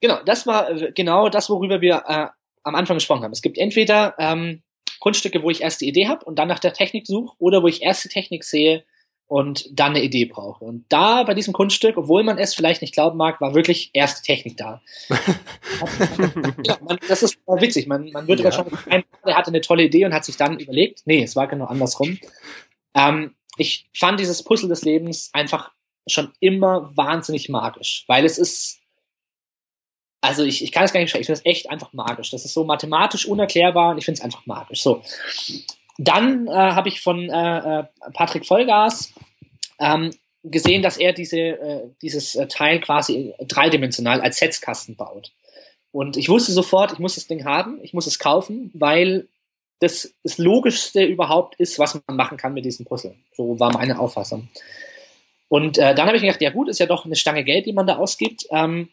[0.01, 2.27] Genau, das war äh, genau das, worüber wir äh,
[2.63, 3.31] am Anfang gesprochen haben.
[3.31, 4.61] Es gibt entweder ähm,
[4.99, 7.67] Kunststücke, wo ich erst die Idee habe und dann nach der Technik suche, oder wo
[7.67, 8.83] ich erst die Technik sehe
[9.29, 10.65] und dann eine Idee brauche.
[10.65, 14.25] Und da bei diesem Kunststück, obwohl man es vielleicht nicht glauben mag, war wirklich erst
[14.25, 14.81] Technik da.
[16.65, 17.85] ja, man, das ist witzig.
[17.85, 18.51] Man, man würde ja.
[18.51, 21.47] schon ein, der hatte eine tolle Idee und hat sich dann überlegt, nee, es war
[21.47, 22.17] genau andersrum.
[22.95, 25.73] Ähm, ich fand dieses Puzzle des Lebens einfach
[26.07, 28.79] schon immer wahnsinnig magisch, weil es ist
[30.21, 32.31] also ich, ich kann es gar nicht beschreiben, ich finde es echt einfach magisch.
[32.31, 34.81] Das ist so mathematisch unerklärbar und ich finde es einfach magisch.
[34.81, 35.01] So.
[36.01, 37.83] Dann äh, habe ich von äh, äh,
[38.13, 39.13] Patrick Vollgas
[39.79, 40.11] ähm,
[40.45, 45.33] gesehen, dass er diese, äh, dieses äh, Teil quasi dreidimensional als Setzkasten baut.
[45.91, 49.27] Und ich wusste sofort, ich muss das Ding haben, ich muss es kaufen, weil
[49.79, 53.15] das das Logischste überhaupt ist, was man machen kann mit diesem Puzzle.
[53.33, 54.47] So war meine Auffassung.
[55.49, 57.73] Und äh, dann habe ich gedacht, ja gut, ist ja doch eine Stange Geld, die
[57.73, 58.45] man da ausgibt.
[58.51, 58.87] Ähm,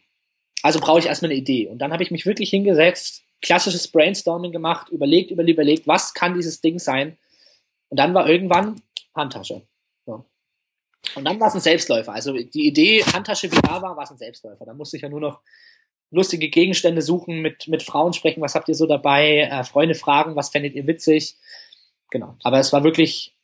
[0.62, 1.68] also brauche ich erstmal eine Idee.
[1.68, 6.34] Und dann habe ich mich wirklich hingesetzt, klassisches Brainstorming gemacht, überlegt, überlegt, überlegt, was kann
[6.34, 7.16] dieses Ding sein?
[7.88, 8.82] Und dann war irgendwann
[9.14, 9.62] Handtasche.
[10.04, 10.24] So.
[11.14, 12.12] Und dann war es ein Selbstläufer.
[12.12, 14.64] Also die Idee, Handtasche wie da war, war es ein Selbstläufer.
[14.64, 15.40] Da musste ich ja nur noch
[16.10, 20.36] lustige Gegenstände suchen, mit, mit Frauen sprechen, was habt ihr so dabei, äh, Freunde fragen,
[20.36, 21.36] was fändet ihr witzig.
[22.10, 22.36] Genau.
[22.42, 23.34] Aber es war wirklich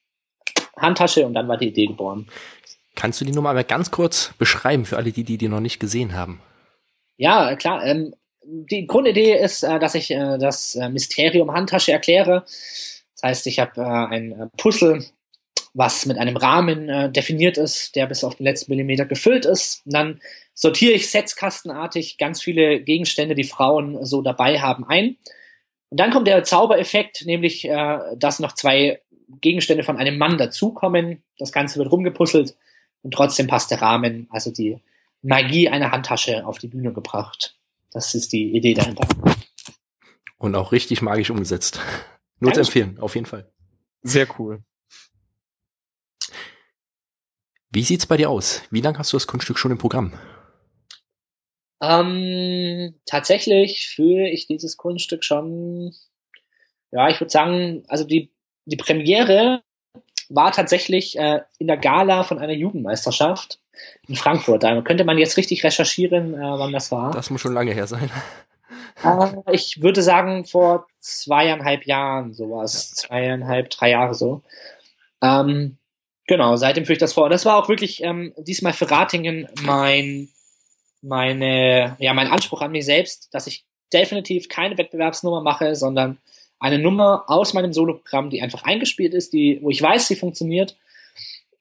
[0.76, 2.28] Handtasche und dann war die Idee geboren.
[2.94, 5.80] Kannst du die Nummer mal ganz kurz beschreiben für alle, die die, die noch nicht
[5.80, 6.40] gesehen haben?
[7.16, 7.84] Ja, klar.
[7.84, 12.42] Ähm, die Grundidee ist, äh, dass ich äh, das äh, Mysterium Handtasche erkläre.
[12.44, 15.04] Das heißt, ich habe ein Puzzle,
[15.74, 19.86] was mit einem Rahmen definiert ist, der bis auf den letzten Millimeter gefüllt ist.
[19.86, 20.20] Und dann
[20.54, 25.16] sortiere ich setzkastenartig ganz viele Gegenstände, die Frauen so dabei haben, ein.
[25.88, 27.62] Und dann kommt der Zaubereffekt, nämlich,
[28.16, 29.00] dass noch zwei
[29.40, 31.22] Gegenstände von einem Mann dazukommen.
[31.38, 32.56] Das Ganze wird rumgepuzzelt
[33.02, 34.78] und trotzdem passt der Rahmen, also die
[35.22, 37.56] Magie einer Handtasche auf die Bühne gebracht.
[37.92, 39.06] Das ist die Idee dahinter.
[40.38, 41.80] Und auch richtig magisch umgesetzt.
[42.40, 43.52] Nur zu empfehlen, auf jeden Fall.
[44.02, 44.64] Sehr cool.
[47.70, 48.62] Wie sieht's bei dir aus?
[48.70, 50.12] Wie lange hast du das Kunststück schon im Programm?
[51.80, 55.94] Ähm, tatsächlich führe ich dieses Kunststück schon,
[56.90, 58.32] ja, ich würde sagen, also die,
[58.66, 59.62] die Premiere
[60.28, 63.61] war tatsächlich äh, in der Gala von einer Jugendmeisterschaft
[64.08, 64.62] in Frankfurt.
[64.62, 67.12] Da könnte man jetzt richtig recherchieren, äh, wann das war.
[67.12, 68.10] Das muss schon lange her sein.
[69.02, 72.90] Äh, ich würde sagen, vor zweieinhalb Jahren sowas.
[72.90, 72.96] Ja.
[72.96, 74.42] Zweieinhalb, drei Jahre so.
[75.22, 75.78] Ähm,
[76.26, 77.24] genau, seitdem führe ich das vor.
[77.24, 80.28] Und das war auch wirklich ähm, diesmal für Ratingen mein,
[81.00, 86.18] meine, ja, mein Anspruch an mich selbst, dass ich definitiv keine Wettbewerbsnummer mache, sondern
[86.58, 90.76] eine Nummer aus meinem Soloprogramm, die einfach eingespielt ist, die, wo ich weiß, sie funktioniert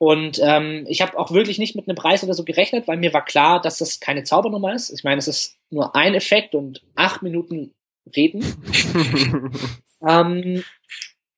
[0.02, 3.14] und ähm, ich habe auch wirklich nicht mit einem Preis oder so gerechnet, weil mir
[3.14, 4.90] war klar, dass das keine Zaubernummer ist.
[4.90, 7.76] Ich meine, es ist nur ein Effekt und acht Minuten
[8.16, 8.44] reden.
[10.08, 10.64] ähm,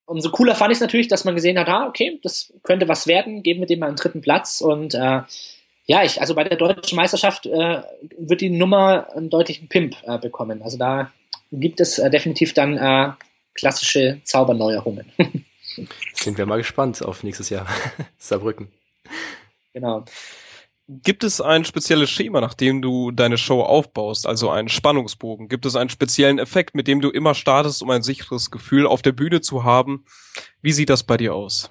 [0.06, 3.06] umso cooler fand ich es natürlich, dass man gesehen hat, ah, okay, das könnte was
[3.06, 5.20] werden, geben wir dem mal einen dritten Platz und äh,
[5.84, 7.82] ja, ich, also bei der deutschen Meisterschaft äh,
[8.16, 10.62] wird die Nummer einen deutlichen Pimp äh, bekommen.
[10.62, 11.12] Also da
[11.52, 13.12] gibt es äh, definitiv dann äh,
[13.52, 15.12] klassische Zauberneuerungen.
[16.24, 17.66] Sind wir mal gespannt auf nächstes Jahr.
[18.16, 18.72] Saarbrücken.
[19.74, 20.06] Genau.
[20.88, 25.48] Gibt es ein spezielles Schema, nach dem du deine Show aufbaust, also einen Spannungsbogen?
[25.48, 29.02] Gibt es einen speziellen Effekt, mit dem du immer startest, um ein sicheres Gefühl auf
[29.02, 30.06] der Bühne zu haben?
[30.62, 31.70] Wie sieht das bei dir aus?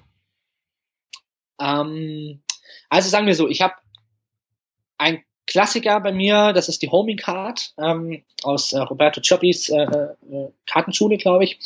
[1.59, 2.43] Ähm,
[2.89, 3.73] also sagen wir so, ich habe
[4.99, 9.81] ein Klassiker bei mir, das ist die Homing Card ähm, aus äh, Roberto Cioppis äh,
[9.81, 11.59] äh, Kartenschule, glaube ich.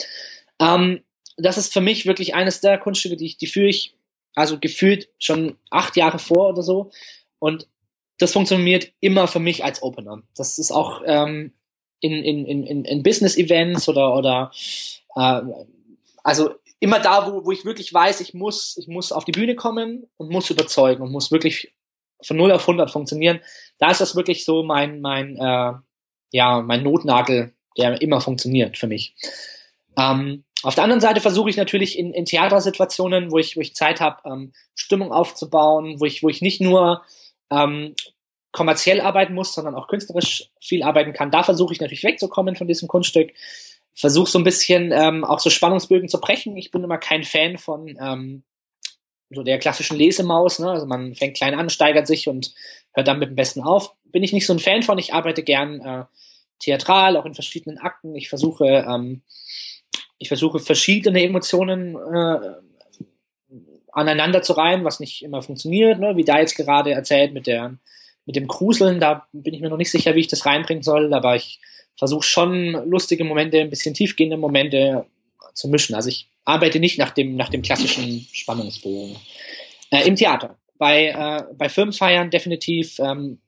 [0.59, 1.03] Ähm,
[1.35, 3.95] das ist für mich wirklich eines der Kunststücke, die ich, die führe ich
[4.35, 6.91] also gefühlt schon acht Jahre vor oder so.
[7.39, 7.67] Und
[8.19, 10.21] das funktioniert immer für mich als Opener.
[10.35, 11.53] Das ist auch ähm,
[11.99, 14.51] in, in, in, in Business-Events oder, oder
[15.15, 15.41] äh,
[16.23, 19.55] also immer da, wo, wo ich wirklich weiß, ich muss, ich muss auf die Bühne
[19.55, 21.73] kommen und muss überzeugen und muss wirklich
[22.21, 23.39] von 0 auf 100 funktionieren.
[23.79, 25.73] Da ist das wirklich so mein, mein, äh,
[26.31, 29.15] ja, mein Notnagel, der immer funktioniert für mich.
[29.97, 33.75] Ähm, auf der anderen Seite versuche ich natürlich in, in Theatersituationen, wo ich, wo ich
[33.75, 37.03] Zeit habe, ähm, Stimmung aufzubauen, wo ich, wo ich nicht nur
[37.51, 37.95] ähm,
[38.51, 41.29] kommerziell arbeiten muss, sondern auch künstlerisch viel arbeiten kann.
[41.29, 43.31] Da versuche ich natürlich wegzukommen von diesem Kunststück.
[43.93, 46.57] Versuche so ein bisschen ähm, auch so Spannungsbögen zu brechen.
[46.57, 48.43] Ich bin immer kein Fan von ähm,
[49.29, 50.59] so der klassischen Lesemaus.
[50.59, 50.71] Ne?
[50.71, 52.53] Also man fängt klein an, steigert sich und
[52.93, 53.93] hört dann mit dem Besten auf.
[54.05, 54.97] Bin ich nicht so ein Fan von.
[54.97, 56.05] Ich arbeite gern äh,
[56.59, 58.15] theatral, auch in verschiedenen Akten.
[58.15, 59.21] Ich versuche, ähm,
[60.17, 62.39] ich versuche verschiedene Emotionen äh,
[63.91, 66.15] aneinander zu reihen, was nicht immer funktioniert, ne?
[66.15, 67.77] wie da jetzt gerade erzählt mit der
[68.27, 71.13] mit dem Gruseln, da bin ich mir noch nicht sicher, wie ich das reinbringen soll,
[71.13, 71.61] aber ich
[71.95, 75.05] versuche schon lustige Momente, ein bisschen tiefgehende Momente
[75.53, 75.95] zu mischen.
[75.95, 79.15] Also ich arbeite nicht nach dem, nach dem klassischen Spannungsbogen.
[79.91, 80.57] Äh, Im Theater.
[80.77, 83.39] Bei, äh, bei Firmenfeiern definitiv ähm,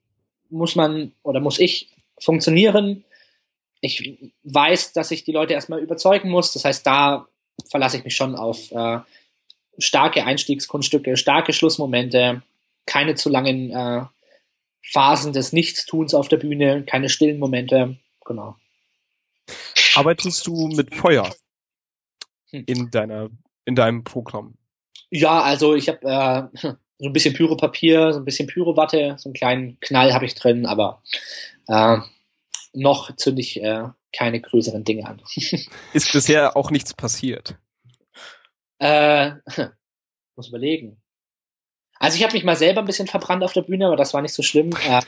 [0.48, 3.04] muss man oder muss ich funktionieren.
[3.80, 6.52] Ich weiß, dass ich die Leute erstmal überzeugen muss.
[6.52, 7.26] Das heißt, da
[7.70, 9.00] verlasse ich mich schon auf äh,
[9.78, 12.42] starke Einstiegskunststücke, starke Schlussmomente,
[12.86, 14.04] keine zu langen äh,
[14.82, 17.96] Phasen des Nichtstuns auf der Bühne, keine stillen Momente.
[18.24, 18.56] Genau.
[19.94, 21.32] Arbeitest du mit Feuer
[22.50, 22.64] hm.
[22.66, 23.30] in deiner
[23.64, 24.54] in deinem Programm?
[25.10, 29.34] Ja, also ich habe äh, so ein bisschen Pyropapier, so ein bisschen Pyrowatte, so einen
[29.34, 31.02] kleinen Knall habe ich drin, aber
[31.68, 31.98] äh,
[32.72, 35.22] noch zünde ich äh, keine größeren Dinge an.
[35.92, 37.56] Ist bisher auch nichts passiert.
[38.78, 39.32] Äh,
[40.36, 41.00] muss überlegen.
[41.98, 44.22] Also ich habe mich mal selber ein bisschen verbrannt auf der Bühne, aber das war
[44.22, 44.70] nicht so schlimm.
[44.88, 45.02] Äh,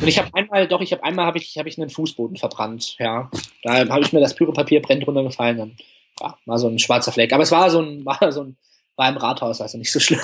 [0.00, 2.96] und ich habe einmal, doch, ich habe einmal habe ich, hab ich einen Fußboden verbrannt,
[2.98, 3.30] ja.
[3.64, 5.76] Da habe ich mir das Pyropapier brennt runtergefallen, dann
[6.20, 7.32] ja, war so ein schwarzer Fleck.
[7.32, 8.56] Aber es war so ein, war so ein,
[8.96, 10.20] war im Rathaus, also nicht so schlimm.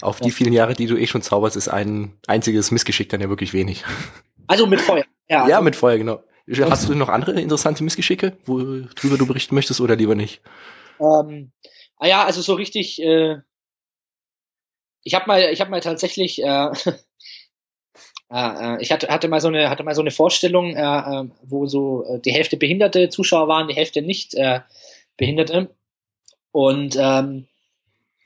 [0.00, 3.28] Auf die vielen Jahre, die du eh schon zauberst, ist ein einziges Missgeschick dann ja
[3.28, 3.84] wirklich wenig.
[4.52, 5.04] Also mit Feuer.
[5.28, 6.22] Ja, also ja mit Feuer, genau.
[6.68, 10.42] Hast du noch andere interessante Missgeschicke, worüber du berichten möchtest oder lieber nicht?
[11.00, 11.52] Ähm,
[11.96, 13.00] ah ja, also so richtig.
[13.00, 13.38] Äh,
[15.04, 16.42] ich habe mal, ich habe mal tatsächlich.
[18.34, 21.28] Äh, äh, ich hatte, hatte mal so eine, hatte mal so eine Vorstellung, äh, äh,
[21.42, 24.60] wo so äh, die Hälfte behinderte Zuschauer waren, die Hälfte nicht äh,
[25.18, 25.68] behinderte.
[26.50, 27.46] Und ähm,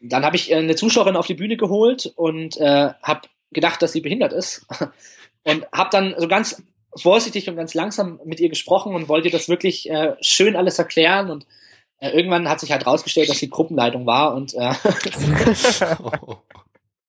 [0.01, 4.01] dann habe ich eine Zuschauerin auf die Bühne geholt und äh, habe gedacht, dass sie
[4.01, 4.65] behindert ist
[5.47, 6.63] und habe dann so ganz
[6.95, 11.31] vorsichtig und ganz langsam mit ihr gesprochen und wollte das wirklich äh, schön alles erklären
[11.31, 11.47] und
[11.99, 14.59] äh, irgendwann hat sich halt rausgestellt, dass sie Gruppenleitung war und äh,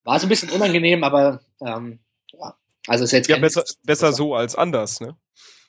[0.04, 2.00] war so ein bisschen unangenehm, aber ähm,
[2.34, 2.56] ja,
[2.88, 5.18] also ist jetzt ja besser, besser so als anders, ne?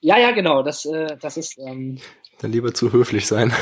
[0.00, 0.62] Ja, ja, genau.
[0.62, 1.98] Das, äh, das ist ähm,
[2.38, 3.52] dann lieber zu höflich sein.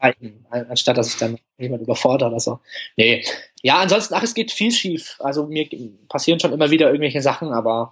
[0.50, 2.58] anstatt dass ich dann jemand überfordere oder so.
[2.96, 3.24] Nee.
[3.62, 5.16] Ja, ansonsten, ach, es geht viel schief.
[5.20, 5.68] Also mir
[6.08, 7.90] passieren schon immer wieder irgendwelche Sachen, aber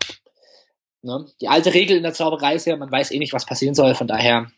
[1.06, 3.74] ne, die alte Regel in der Zauberei ist ja, man weiß eh nicht, was passieren
[3.74, 4.50] soll, von daher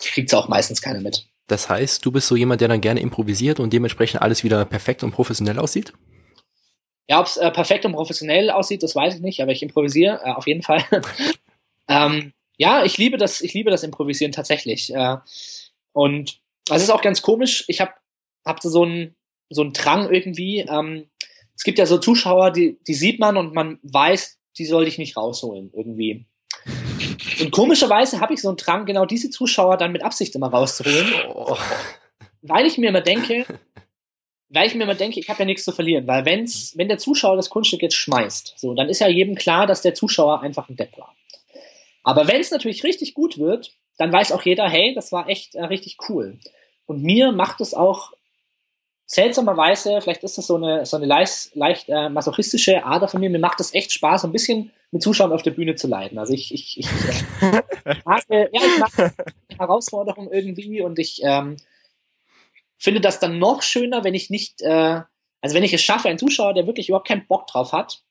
[0.00, 1.26] kriegt es auch meistens keiner mit.
[1.46, 5.02] Das heißt, du bist so jemand, der dann gerne improvisiert und dementsprechend alles wieder perfekt
[5.02, 5.92] und professionell aussieht?
[7.08, 10.20] Ja, ob es äh, perfekt und professionell aussieht, das weiß ich nicht, aber ich improvisiere
[10.24, 10.84] äh, auf jeden Fall.
[11.88, 14.94] ähm, ja, ich liebe das, ich liebe das Improvisieren tatsächlich.
[14.94, 15.16] Äh,
[15.92, 17.64] und es ist auch ganz komisch.
[17.68, 17.92] Ich habe
[18.44, 19.14] hab so einen
[19.50, 20.60] so einen Drang irgendwie.
[20.60, 21.10] Ähm,
[21.54, 24.98] es gibt ja so Zuschauer, die, die sieht man und man weiß, die soll ich
[24.98, 26.26] nicht rausholen irgendwie.
[27.40, 31.08] Und komischerweise habe ich so einen Drang, genau diese Zuschauer dann mit Absicht immer rauszuholen.
[31.34, 31.56] Oh.
[32.42, 33.46] Weil ich mir immer denke,
[34.48, 36.06] weil ich mir immer denke, ich habe ja nichts zu verlieren.
[36.06, 39.66] Weil wenn's, wenn der Zuschauer das Kunststück jetzt schmeißt, so, dann ist ja jedem klar,
[39.66, 41.14] dass der Zuschauer einfach ein Depp war.
[42.02, 45.54] Aber wenn es natürlich richtig gut wird, dann weiß auch jeder, hey, das war echt
[45.54, 46.38] äh, richtig cool.
[46.86, 48.12] Und mir macht es auch
[49.12, 53.28] seltsamerweise, vielleicht ist das so eine, so eine leicht, leicht äh, masochistische Ader von mir,
[53.28, 56.18] mir macht es echt Spaß, ein bisschen mit Zuschauern auf der Bühne zu leiden.
[56.18, 56.86] Also ich, ich, ich,
[57.42, 59.14] äh, mag, äh, ja, ich mag
[59.58, 61.58] Herausforderung irgendwie und ich ähm,
[62.78, 65.02] finde das dann noch schöner, wenn ich nicht, äh,
[65.42, 68.02] also wenn ich es schaffe, einen Zuschauer, der wirklich überhaupt keinen Bock drauf hat,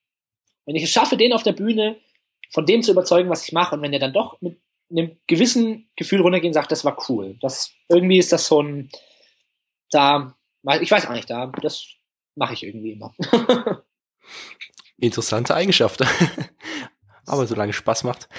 [0.68, 1.98] wenn ich es schaffe, den auf der Bühne
[2.52, 4.62] von dem zu überzeugen, was ich mache, und wenn er dann doch mit
[4.92, 7.38] einem gewissen Gefühl runtergeht und sagt, das war cool.
[7.42, 8.92] Das irgendwie ist das so ein,
[9.90, 10.36] da,
[10.82, 11.88] ich weiß auch nicht, da, das
[12.36, 13.14] mache ich irgendwie immer.
[14.98, 16.02] Interessante Eigenschaft.
[17.26, 18.30] Aber solange Spaß macht.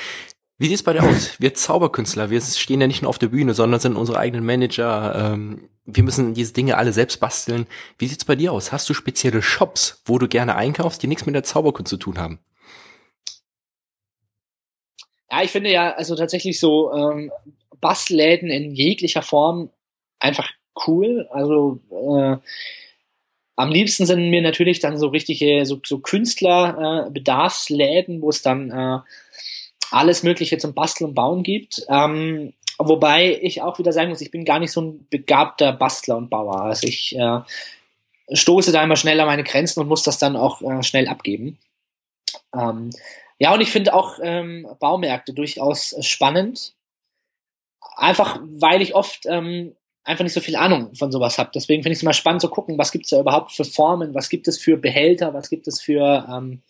[0.59, 1.41] Wie sieht's bei dir aus?
[1.41, 5.33] Wir Zauberkünstler, wir stehen ja nicht nur auf der Bühne, sondern sind unsere eigenen Manager.
[5.33, 7.67] Ähm, wir müssen diese Dinge alle selbst basteln.
[7.99, 8.71] Wie sieht's bei dir aus?
[8.71, 12.19] Hast du spezielle Shops, wo du gerne einkaufst, die nichts mit der Zauberkunst zu tun
[12.19, 12.39] haben?
[15.31, 17.33] Ja, ich finde ja, also tatsächlich so ähm,
[17.81, 19.71] Bassläden in jeglicher Form
[20.21, 20.49] einfach
[20.87, 21.29] cool.
[21.31, 22.37] Also äh,
[23.57, 28.71] am liebsten sind mir natürlich dann so richtige, so, so Künstlerbedarfsläden, äh, wo es dann
[28.71, 28.99] äh,
[29.91, 31.85] alles Mögliche zum Basteln und Bauen gibt.
[31.89, 36.17] Ähm, wobei ich auch wieder sagen muss, ich bin gar nicht so ein begabter Bastler
[36.17, 36.63] und Bauer.
[36.63, 37.41] Also ich äh,
[38.33, 41.59] stoße da immer schnell an meine Grenzen und muss das dann auch äh, schnell abgeben.
[42.55, 42.91] Ähm,
[43.39, 46.75] ja, und ich finde auch ähm, Baumärkte durchaus spannend.
[47.97, 51.51] Einfach, weil ich oft ähm, einfach nicht so viel Ahnung von sowas habe.
[51.55, 54.15] Deswegen finde ich es immer spannend zu gucken, was gibt es da überhaupt für Formen,
[54.15, 56.63] was gibt es für Behälter, was gibt es für, ähm,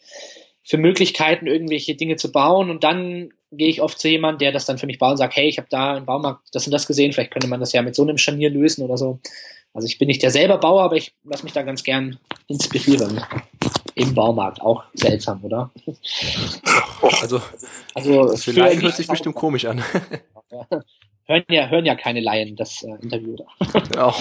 [0.62, 2.70] für Möglichkeiten, irgendwelche Dinge zu bauen.
[2.70, 5.36] Und dann gehe ich oft zu jemandem, der das dann für mich baut und sagt,
[5.36, 7.82] hey, ich habe da im Baumarkt das und das gesehen, vielleicht könnte man das ja
[7.82, 9.18] mit so einem Scharnier lösen oder so.
[9.74, 13.22] Also ich bin nicht der selber Bauer, aber ich lasse mich da ganz gern inspirieren
[13.94, 14.60] im Baumarkt.
[14.60, 15.70] Auch seltsam, oder?
[17.20, 17.42] Also,
[17.94, 19.82] also das Laien hört sich bestimmt komisch an.
[21.26, 24.02] hören ja, hören ja keine Laien das äh, Interview da.
[24.02, 24.20] Auch.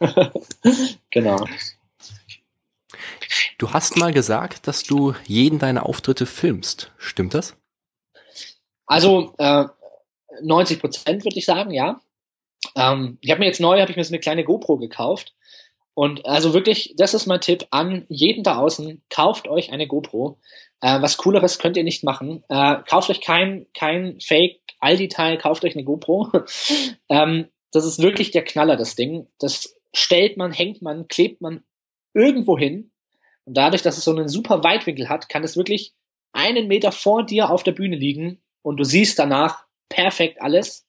[1.10, 1.44] genau.
[3.58, 6.92] Du hast mal gesagt, dass du jeden deine Auftritte filmst.
[6.98, 7.56] Stimmt das?
[8.86, 9.64] Also äh,
[10.42, 12.00] 90 Prozent würde ich sagen, ja.
[12.74, 15.34] Ähm, ich habe mir jetzt neu, habe ich mir so eine kleine GoPro gekauft
[15.94, 20.38] und also wirklich, das ist mein Tipp an jeden da außen, kauft euch eine GoPro.
[20.80, 22.42] Äh, was cooleres könnt ihr nicht machen.
[22.48, 26.30] Äh, kauft euch kein, kein Fake Aldi-Teil, kauft euch eine GoPro.
[27.08, 29.28] ähm, das ist wirklich der Knaller, das Ding.
[29.38, 31.62] Das stellt man, hängt man, klebt man
[32.14, 32.90] irgendwo hin.
[33.44, 35.92] Und dadurch, dass es so einen super Weitwinkel hat, kann es wirklich
[36.32, 40.86] einen Meter vor dir auf der Bühne liegen und du siehst danach perfekt alles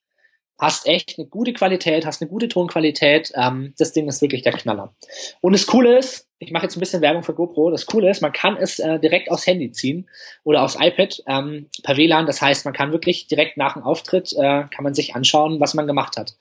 [0.59, 3.31] hast echt eine gute Qualität, hast eine gute Tonqualität.
[3.35, 4.93] Ähm, das Ding ist wirklich der Knaller.
[5.41, 7.71] Und das Coole ist, ich mache jetzt ein bisschen Werbung für GoPro.
[7.71, 10.09] Das Coole ist, man kann es äh, direkt aufs Handy ziehen
[10.43, 12.25] oder aufs iPad ähm, per WLAN.
[12.25, 15.73] Das heißt, man kann wirklich direkt nach dem Auftritt äh, kann man sich anschauen, was
[15.73, 16.35] man gemacht hat.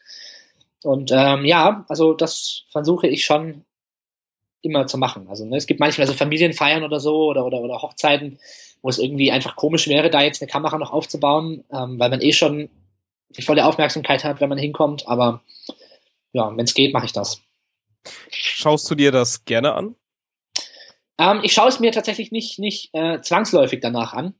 [0.82, 3.64] Und ähm, ja, also das versuche ich schon
[4.62, 5.26] immer zu machen.
[5.28, 8.38] Also ne, es gibt manchmal so Familienfeiern oder so oder, oder, oder Hochzeiten,
[8.80, 12.20] wo es irgendwie einfach komisch wäre, da jetzt eine Kamera noch aufzubauen, ähm, weil man
[12.20, 12.68] eh schon
[13.36, 15.06] die volle Aufmerksamkeit hat, wenn man hinkommt.
[15.06, 15.42] Aber
[16.32, 17.40] ja, wenn es geht, mache ich das.
[18.30, 19.96] Schaust du dir das gerne an?
[21.18, 24.34] Ähm, ich schaue es mir tatsächlich nicht, nicht äh, zwangsläufig danach an.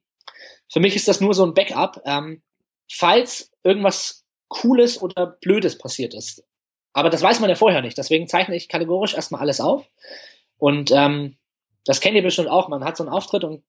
[0.71, 2.43] Für mich ist das nur so ein Backup, ähm,
[2.91, 6.45] falls irgendwas Cooles oder Blödes passiert ist.
[6.93, 7.97] Aber das weiß man ja vorher nicht.
[7.97, 9.87] Deswegen zeichne ich kategorisch erstmal alles auf.
[10.59, 11.37] Und ähm,
[11.85, 12.69] das kennt ihr bestimmt auch.
[12.69, 13.65] Man hat so einen Auftritt und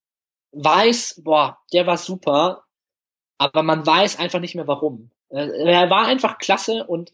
[0.51, 2.63] weiß, boah, der war super,
[3.43, 5.10] aber man weiß einfach nicht mehr warum.
[5.29, 7.12] Äh, er war einfach klasse und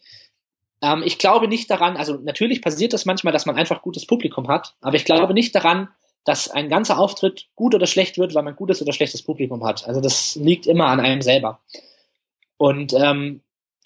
[0.81, 4.47] ähm, ich glaube nicht daran, also natürlich passiert das manchmal, dass man einfach gutes Publikum
[4.47, 5.89] hat, aber ich glaube nicht daran,
[6.25, 9.87] dass ein ganzer Auftritt gut oder schlecht wird, weil man gutes oder schlechtes Publikum hat.
[9.87, 11.59] Also das liegt immer an einem selber.
[12.57, 13.41] Und ähm,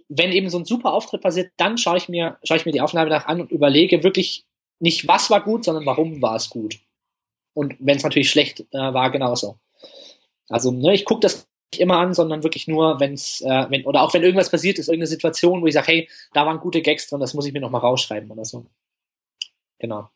[0.09, 2.81] wenn eben so ein super Auftritt passiert, dann schaue ich mir, schaue ich mir die
[2.81, 4.45] Aufnahme nach an und überlege wirklich
[4.79, 6.79] nicht, was war gut, sondern warum war es gut.
[7.53, 9.57] Und wenn es natürlich schlecht äh, war, genauso.
[10.49, 11.47] Also ne, ich gucke das
[11.79, 15.07] immer an, sondern wirklich nur, wenn's, äh, wenn, oder auch wenn irgendwas passiert ist, irgendeine
[15.07, 17.81] Situation, wo ich sage, hey, da waren gute Gags drin, das muss ich mir nochmal
[17.81, 18.65] rausschreiben oder so.
[19.79, 20.09] Genau.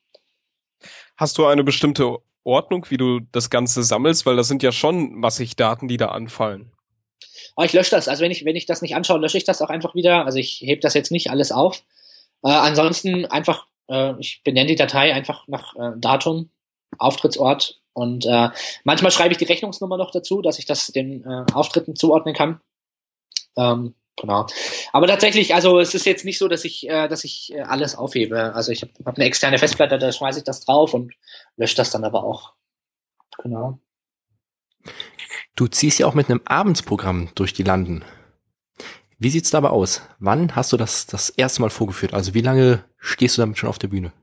[1.17, 4.25] Hast du eine bestimmte Ordnung, wie du das Ganze sammelst?
[4.25, 6.71] Weil das sind ja schon massig Daten, die da anfallen.
[7.55, 8.07] Aber ich lösche das.
[8.07, 10.25] Also wenn ich, wenn ich das nicht anschaue, lösche ich das auch einfach wieder.
[10.25, 11.83] Also ich hebe das jetzt nicht alles auf.
[12.43, 16.51] Äh, ansonsten einfach, äh, ich benenne die Datei einfach nach äh, Datum,
[16.99, 18.49] Auftrittsort und äh,
[18.83, 22.61] manchmal schreibe ich die Rechnungsnummer noch dazu, dass ich das den äh, Auftritten zuordnen kann.
[23.57, 24.45] Ähm, genau.
[24.93, 27.95] Aber tatsächlich, also es ist jetzt nicht so, dass ich, äh, dass ich äh, alles
[27.95, 28.53] aufhebe.
[28.53, 31.15] Also ich habe hab eine externe Festplatte, da schmeiße ich das drauf und
[31.55, 32.53] lösche das dann aber auch.
[33.39, 33.79] Genau.
[35.55, 38.05] Du ziehst ja auch mit einem Abendsprogramm durch die Landen.
[39.17, 40.03] Wie sieht's dabei aus?
[40.19, 42.13] Wann hast du das das erste Mal vorgeführt?
[42.13, 44.13] Also wie lange stehst du damit schon auf der Bühne?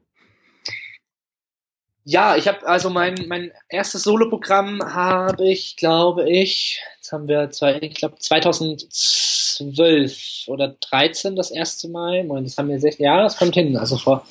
[2.07, 7.51] Ja, ich habe also mein mein erstes Soloprogramm habe ich, glaube ich, jetzt haben wir
[7.51, 12.25] zwei, ich glaube 2012 oder 13 das erste Mal.
[12.25, 13.77] Moment, das haben wir sechs, ja, das kommt hin.
[13.79, 14.27] Also vor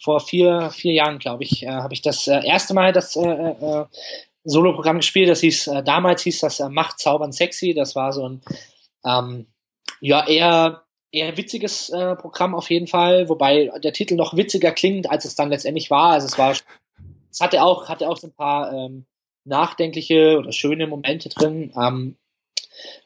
[0.00, 3.28] vor vier vier Jahren, glaube ich, äh, habe ich das äh, erste Mal das äh,
[3.28, 3.84] äh,
[4.44, 5.28] Soloprogramm gespielt.
[5.28, 7.74] Das hieß äh, damals hieß das äh, Macht Zaubern sexy.
[7.74, 8.40] Das war so ein
[9.04, 9.46] ähm,
[10.00, 15.10] ja eher eher witziges äh, Programm auf jeden Fall, wobei der Titel noch witziger klingt,
[15.10, 16.12] als es dann letztendlich war.
[16.12, 16.54] Also es war
[17.36, 19.04] es hatte auch, hatte auch so ein paar ähm,
[19.44, 21.70] nachdenkliche oder schöne Momente drin.
[21.76, 22.16] Ähm,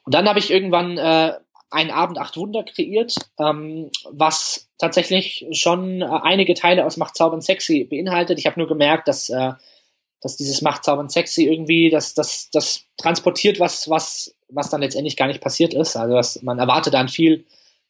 [0.04, 1.32] und dann habe ich irgendwann äh,
[1.68, 7.40] einen Abend acht Wunder kreiert, ähm, was tatsächlich schon äh, einige Teile aus Macht Zaubern
[7.40, 8.38] Sexy beinhaltet.
[8.38, 9.50] Ich habe nur gemerkt, dass, äh,
[10.20, 15.16] dass dieses Macht Zaubern Sexy irgendwie, das, das, das transportiert was, was, was dann letztendlich
[15.16, 15.96] gar nicht passiert ist.
[15.96, 17.46] Also dass man erwartet dann viel,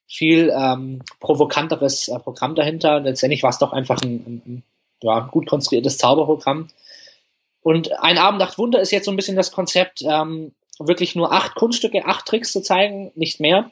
[0.07, 3.00] viel ähm, provokanteres äh, Programm dahinter.
[3.00, 4.62] Letztendlich war es doch einfach ein, ein,
[5.03, 6.69] ja, gut konstruiertes Zauberprogramm.
[7.63, 11.33] Und ein Abend, acht Wunder ist jetzt so ein bisschen das Konzept, ähm, wirklich nur
[11.33, 13.71] acht Kunststücke, acht Tricks zu zeigen, nicht mehr.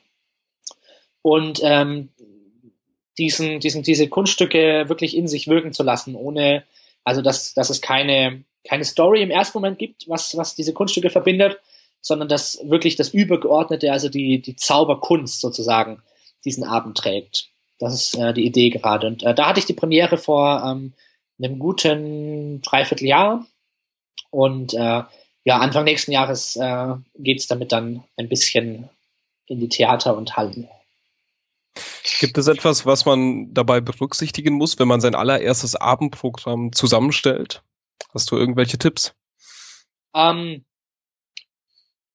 [1.22, 2.10] Und ähm,
[3.16, 6.64] diesen, diesen, diese Kunststücke wirklich in sich wirken zu lassen, ohne,
[7.04, 11.10] also dass, dass es keine, keine Story im ersten Moment gibt, was, was diese Kunststücke
[11.10, 11.58] verbindet,
[12.00, 16.02] sondern dass wirklich das Übergeordnete, also die, die Zauberkunst sozusagen,
[16.44, 17.48] diesen Abend trägt.
[17.78, 19.06] Das ist äh, die Idee gerade.
[19.08, 20.92] Und äh, da hatte ich die Premiere vor ähm,
[21.38, 23.46] einem guten Dreivierteljahr.
[24.30, 25.02] Und äh,
[25.44, 28.88] ja, Anfang nächsten Jahres äh, geht es damit dann ein bisschen
[29.46, 30.68] in die Theater und Hallen.
[32.20, 37.62] Gibt es etwas, was man dabei berücksichtigen muss, wenn man sein allererstes Abendprogramm zusammenstellt?
[38.12, 39.14] Hast du irgendwelche Tipps?
[40.14, 40.64] Ähm,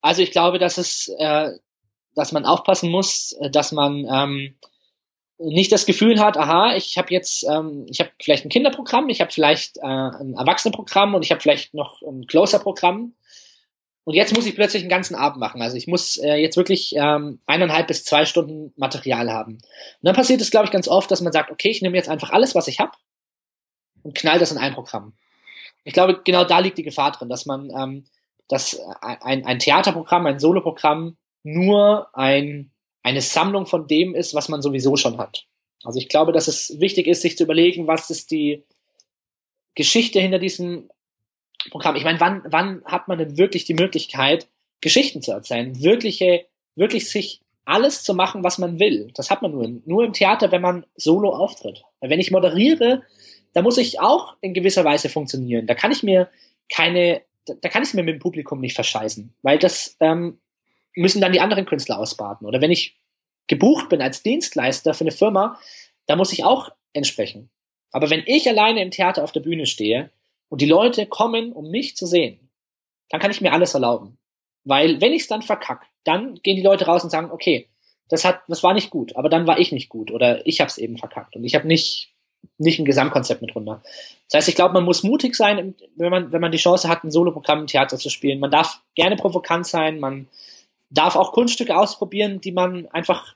[0.01, 1.51] also ich glaube, dass es, äh,
[2.15, 4.55] dass man aufpassen muss, dass man ähm,
[5.43, 9.21] nicht das Gefühl hat, aha, ich habe jetzt, ähm, ich habe vielleicht ein Kinderprogramm, ich
[9.21, 13.13] habe vielleicht äh, ein Erwachsenenprogramm und ich habe vielleicht noch ein Closer-Programm.
[14.05, 15.61] Und jetzt muss ich plötzlich einen ganzen Abend machen.
[15.61, 19.53] Also ich muss äh, jetzt wirklich ähm, eineinhalb bis zwei Stunden Material haben.
[19.53, 19.63] Und
[20.01, 22.31] dann passiert es, glaube ich, ganz oft, dass man sagt, okay, ich nehme jetzt einfach
[22.31, 22.91] alles, was ich habe
[24.01, 25.13] und knall das in ein Programm.
[25.85, 28.05] Ich glaube, genau da liegt die Gefahr drin, dass man ähm,
[28.47, 32.71] dass ein, ein Theaterprogramm, ein Soloprogramm nur ein
[33.03, 35.45] eine Sammlung von dem ist, was man sowieso schon hat.
[35.83, 38.63] Also ich glaube, dass es wichtig ist, sich zu überlegen, was ist die
[39.75, 40.89] Geschichte hinter diesem
[41.69, 41.95] Programm.
[41.95, 44.47] Ich meine, wann, wann hat man denn wirklich die Möglichkeit,
[44.81, 45.81] Geschichten zu erzählen?
[45.81, 49.11] Wirkliche, wirklich sich alles zu machen, was man will.
[49.15, 51.83] Das hat man nur, nur im Theater, wenn man solo auftritt.
[52.01, 53.03] Wenn ich moderiere,
[53.53, 55.67] da muss ich auch in gewisser Weise funktionieren.
[55.67, 56.29] Da kann ich mir
[56.71, 60.39] keine, da kann ich mir mit dem Publikum nicht verscheißen, weil das ähm,
[60.95, 62.47] müssen dann die anderen Künstler ausbaden.
[62.47, 62.97] Oder wenn ich
[63.47, 65.59] gebucht bin als Dienstleister für eine Firma,
[66.05, 67.49] da muss ich auch entsprechen.
[67.91, 70.09] Aber wenn ich alleine im Theater auf der Bühne stehe
[70.49, 72.49] und die Leute kommen, um mich zu sehen,
[73.09, 74.17] dann kann ich mir alles erlauben.
[74.63, 77.69] Weil wenn ich es dann verkack, dann gehen die Leute raus und sagen, okay,
[78.09, 80.69] das hat, das war nicht gut, aber dann war ich nicht gut oder ich habe
[80.69, 82.09] es eben verkackt und ich habe nicht
[82.57, 83.81] nicht ein Gesamtkonzept mit runter.
[84.29, 87.03] Das heißt, ich glaube, man muss mutig sein, wenn man wenn man die Chance hat,
[87.03, 88.39] ein Soloprogramm im Theater zu spielen.
[88.39, 90.27] Man darf gerne provokant sein, man
[90.93, 93.35] darf auch Kunststücke ausprobieren, die man einfach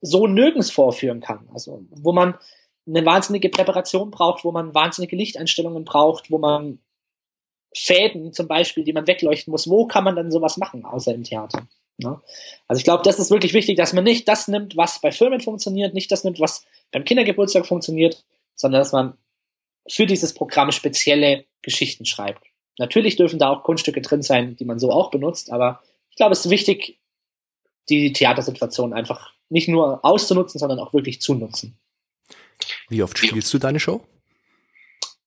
[0.00, 1.48] so nirgends vorführen kann.
[1.52, 2.34] Also wo man
[2.86, 6.80] eine wahnsinnige Präparation braucht, wo man wahnsinnige Lichteinstellungen braucht, wo man
[7.74, 9.68] Fäden zum Beispiel, die man wegleuchten muss.
[9.68, 11.68] Wo kann man dann sowas machen, außer im Theater?
[11.98, 12.20] Ne?
[12.68, 15.40] Also ich glaube, das ist wirklich wichtig, dass man nicht das nimmt, was bei Firmen
[15.40, 19.14] funktioniert, nicht das nimmt, was beim Kindergeburtstag funktioniert, sondern dass man
[19.88, 22.44] für dieses Programm spezielle Geschichten schreibt.
[22.78, 25.80] Natürlich dürfen da auch Kunststücke drin sein, die man so auch benutzt, aber
[26.12, 27.00] ich glaube, es ist wichtig,
[27.88, 31.78] die Theatersituation einfach nicht nur auszunutzen, sondern auch wirklich zu nutzen.
[32.90, 34.06] Wie oft spielst du deine Show?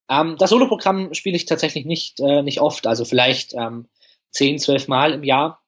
[0.08, 3.88] Ähm, das Soloprogramm spiele ich tatsächlich nicht, äh, nicht oft, also vielleicht ähm,
[4.30, 5.64] 10, 12 Mal im Jahr.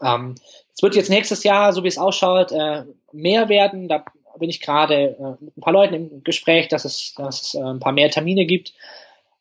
[0.00, 0.36] Ähm,
[0.72, 3.88] es wird jetzt nächstes Jahr, so wie es ausschaut, äh, mehr werden.
[3.88, 4.04] Da
[4.38, 7.62] bin ich gerade äh, mit ein paar Leuten im Gespräch, dass es, dass es äh,
[7.62, 8.74] ein paar mehr Termine gibt.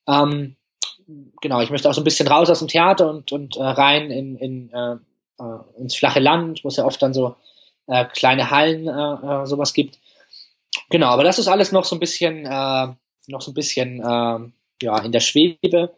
[0.08, 0.56] Ähm,
[1.42, 4.12] genau, ich möchte auch so ein bisschen raus aus dem Theater und, und äh, rein
[4.12, 4.96] in, in äh,
[5.40, 7.36] äh, ins flache Land, wo es ja oft dann so
[7.88, 10.00] äh, kleine Hallen äh, äh, sowas gibt.
[10.90, 12.88] Genau, aber das ist alles noch so ein bisschen, äh,
[13.28, 14.40] noch so ein bisschen äh,
[14.82, 15.96] ja, in der Schwebe.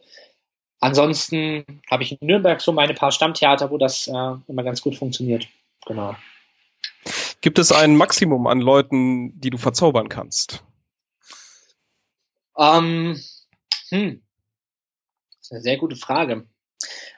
[0.80, 4.96] Ansonsten habe ich in Nürnberg so meine paar Stammtheater, wo das äh, immer ganz gut
[4.96, 5.48] funktioniert.
[5.86, 6.16] Genau.
[7.42, 10.64] Gibt es ein Maximum an Leuten, die du verzaubern kannst?
[12.58, 13.22] Ähm,
[13.90, 14.22] hm.
[15.52, 16.46] Eine sehr gute Frage.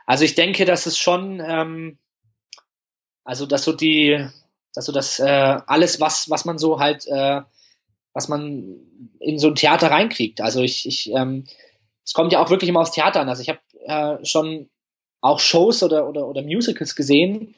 [0.05, 1.97] Also ich denke, dass es schon, ähm,
[3.23, 4.25] also dass so die,
[4.73, 7.41] dass so das äh, alles, was was man so halt, äh,
[8.13, 8.75] was man
[9.19, 10.41] in so ein Theater reinkriegt.
[10.41, 11.45] Also ich, ich ähm,
[12.03, 13.29] es kommt ja auch wirklich immer aufs Theater an.
[13.29, 14.69] Also ich habe äh, schon
[15.21, 17.53] auch Shows oder, oder, oder Musicals gesehen,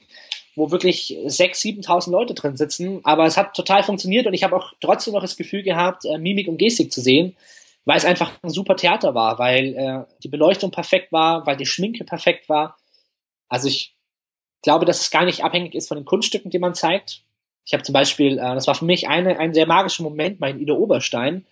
[0.55, 2.99] wo wirklich 6.000, 7.000 Leute drin sitzen.
[3.03, 6.17] Aber es hat total funktioniert und ich habe auch trotzdem noch das Gefühl gehabt, äh,
[6.17, 7.38] Mimik und Gestik zu sehen
[7.86, 11.66] weil es einfach ein super Theater war, weil äh, die Beleuchtung perfekt war, weil die
[11.66, 12.78] Schminke perfekt war.
[13.50, 13.96] Also ich
[14.62, 17.24] glaube, dass es gar nicht abhängig ist von den Kunststücken, die man zeigt.
[17.66, 20.52] Ich habe zum Beispiel, äh, das war für mich eine, ein sehr magischer Moment bei
[20.52, 21.46] Ida Oberstein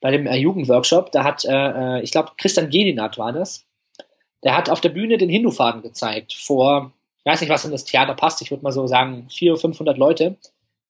[0.00, 1.10] bei dem äh, Jugendworkshop.
[1.12, 1.50] Da hat, äh,
[1.98, 3.64] äh ich glaube, Christian Gedinat war das.
[4.44, 7.84] Der hat auf der Bühne den Hindu-Faden gezeigt vor, ich weiß nicht, was in das
[7.84, 10.36] Theater passt, ich würde mal so sagen, 400, 500 Leute.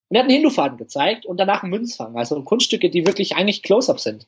[0.09, 3.63] Und er hat einen Hindu-Faden gezeigt und danach einen Münzfang, also Kunststücke, die wirklich eigentlich
[3.63, 4.27] Close-Up sind.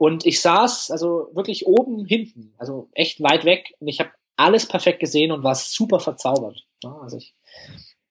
[0.00, 4.64] Und ich saß also wirklich oben hinten, also echt weit weg und ich habe alles
[4.64, 6.66] perfekt gesehen und war super verzaubert.
[6.82, 7.34] Also ich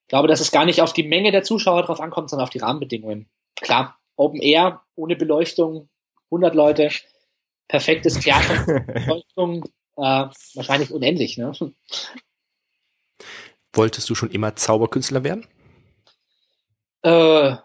[0.07, 2.59] glaube, dass es gar nicht auf die Menge der Zuschauer drauf ankommt, sondern auf die
[2.59, 3.27] Rahmenbedingungen.
[3.55, 5.89] Klar, Open Air, ohne Beleuchtung,
[6.25, 6.91] 100 Leute,
[7.67, 9.65] perfektes Theater, Beleuchtung,
[9.97, 11.39] äh, wahrscheinlich unendlich.
[11.39, 11.53] Ne?
[13.73, 15.47] Wolltest du schon immer Zauberkünstler werden?
[17.01, 17.55] Äh,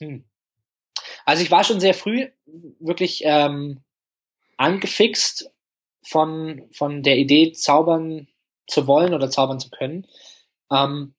[0.00, 0.29] hm.
[1.24, 2.28] Also ich war schon sehr früh
[2.78, 3.80] wirklich ähm,
[4.56, 5.50] angefixt
[6.02, 8.28] von, von der Idee, zaubern
[8.66, 10.06] zu wollen oder zaubern zu können.
[10.70, 11.14] Ähm,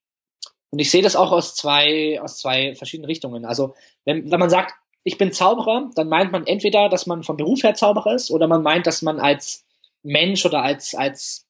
[0.69, 3.45] und ich sehe das auch aus zwei, aus zwei verschiedenen Richtungen.
[3.45, 3.75] Also
[4.05, 4.73] wenn, wenn man sagt,
[5.03, 8.47] ich bin Zauberer, dann meint man entweder, dass man vom Beruf her Zauberer ist, oder
[8.47, 9.65] man meint, dass man als
[10.03, 11.47] Mensch oder als, als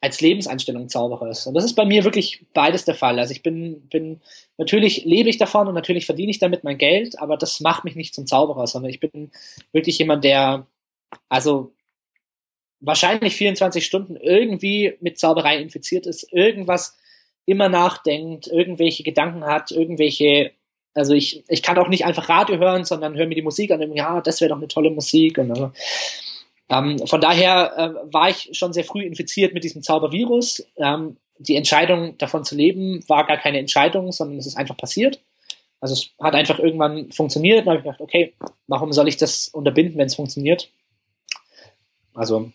[0.00, 1.46] als Lebenseinstellung Zauberer ist.
[1.46, 3.18] Und das ist bei mir wirklich beides der Fall.
[3.18, 4.20] Also ich bin, bin,
[4.58, 7.96] natürlich lebe ich davon und natürlich verdiene ich damit mein Geld, aber das macht mich
[7.96, 9.30] nicht zum Zauberer, sondern ich bin
[9.72, 10.66] wirklich jemand, der,
[11.28, 11.72] also
[12.80, 16.96] wahrscheinlich 24 Stunden irgendwie mit Zauberei infiziert ist, irgendwas
[17.46, 20.52] immer nachdenkt, irgendwelche Gedanken hat, irgendwelche,
[20.94, 23.82] also ich, ich kann auch nicht einfach Radio hören, sondern höre mir die Musik an
[23.82, 25.72] und ja, das wäre doch eine tolle Musik und also,
[26.68, 30.64] ähm, von daher äh, war ich schon sehr früh infiziert mit diesem Zaubervirus.
[30.76, 35.20] Ähm, die Entscheidung davon zu leben war gar keine Entscheidung, sondern es ist einfach passiert.
[35.80, 37.60] Also es hat einfach irgendwann funktioniert.
[37.60, 38.34] Dann habe ich gedacht, okay,
[38.66, 40.70] warum soll ich das unterbinden, wenn es funktioniert?
[42.14, 42.50] Also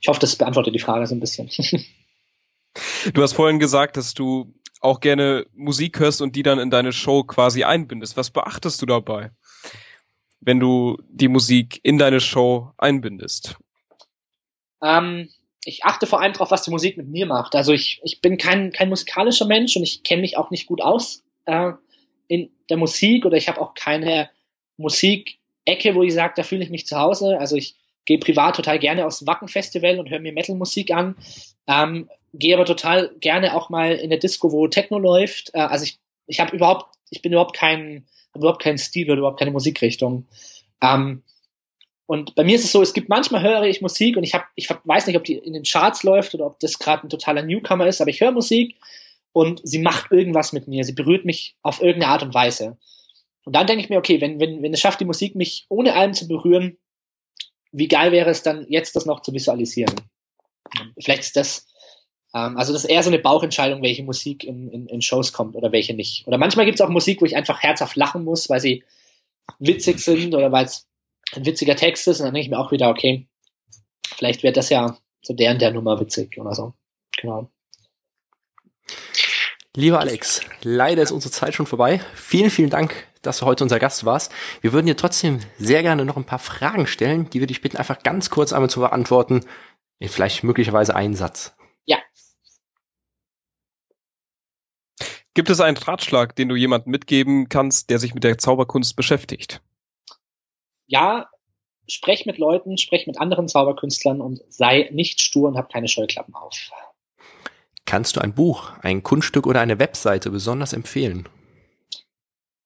[0.00, 1.48] ich hoffe, das beantwortet die Frage so ein bisschen.
[3.14, 6.92] du hast vorhin gesagt, dass du auch gerne Musik hörst und die dann in deine
[6.92, 8.16] Show quasi einbindest.
[8.16, 9.30] Was beachtest du dabei?
[10.40, 13.56] Wenn du die Musik in deine Show einbindest?
[14.82, 15.28] Ähm,
[15.64, 17.54] ich achte vor allem darauf, was die Musik mit mir macht.
[17.54, 20.80] Also ich, ich bin kein, kein musikalischer Mensch und ich kenne mich auch nicht gut
[20.80, 21.72] aus äh,
[22.28, 24.30] in der Musik oder ich habe auch keine
[24.76, 27.38] Musikecke, wo ich sage, da fühle ich mich zu Hause.
[27.38, 27.76] Also ich
[28.06, 31.16] gehe privat total gerne aufs Wacken-Festival und höre mir Metal-Musik an.
[31.66, 35.50] Ähm, gehe aber total gerne auch mal in der Disco, wo Techno läuft.
[35.52, 39.38] Äh, also ich, ich habe überhaupt, ich bin überhaupt kein überhaupt keinen Stil oder überhaupt
[39.38, 40.26] keine Musikrichtung.
[40.80, 41.22] Ähm,
[42.06, 44.44] und bei mir ist es so, es gibt manchmal höre ich Musik und ich habe,
[44.56, 47.42] ich weiß nicht, ob die in den Charts läuft oder ob das gerade ein totaler
[47.42, 48.76] Newcomer ist, aber ich höre Musik
[49.32, 52.78] und sie macht irgendwas mit mir, sie berührt mich auf irgendeine Art und Weise.
[53.44, 55.94] Und dann denke ich mir, okay, wenn, wenn, wenn es schafft, die Musik mich ohne
[55.94, 56.78] allem zu berühren,
[57.72, 59.94] wie geil wäre es dann, jetzt das noch zu visualisieren?
[60.98, 61.66] Vielleicht ist das
[62.34, 65.56] ähm, also das ist eher so eine Bauchentscheidung, welche Musik in, in, in Shows kommt
[65.56, 66.26] oder welche nicht.
[66.26, 68.84] Oder manchmal gibt es auch Musik, wo ich einfach herzhaft lachen muss, weil sie
[69.58, 70.86] witzig sind oder weil es
[71.34, 72.20] ein witziger Text ist.
[72.20, 73.26] Und dann denke ich mir auch wieder, okay,
[74.14, 76.74] vielleicht wird das ja so der und der Nummer witzig oder so.
[77.20, 77.50] Genau.
[79.76, 82.00] Lieber Alex, leider ist unsere Zeit schon vorbei.
[82.14, 84.32] Vielen, vielen Dank, dass du heute unser Gast warst.
[84.62, 87.76] Wir würden dir trotzdem sehr gerne noch ein paar Fragen stellen, die wir dich bitten,
[87.76, 89.44] einfach ganz kurz einmal zu beantworten.
[90.02, 91.54] Vielleicht möglicherweise einen Satz.
[91.84, 91.98] Ja,
[95.40, 99.62] Gibt es einen Ratschlag, den du jemandem mitgeben kannst, der sich mit der Zauberkunst beschäftigt?
[100.86, 101.30] Ja,
[101.88, 106.34] sprech mit Leuten, sprech mit anderen Zauberkünstlern und sei nicht stur und hab keine Scheuklappen
[106.34, 106.68] auf.
[107.86, 111.26] Kannst du ein Buch, ein Kunststück oder eine Webseite besonders empfehlen?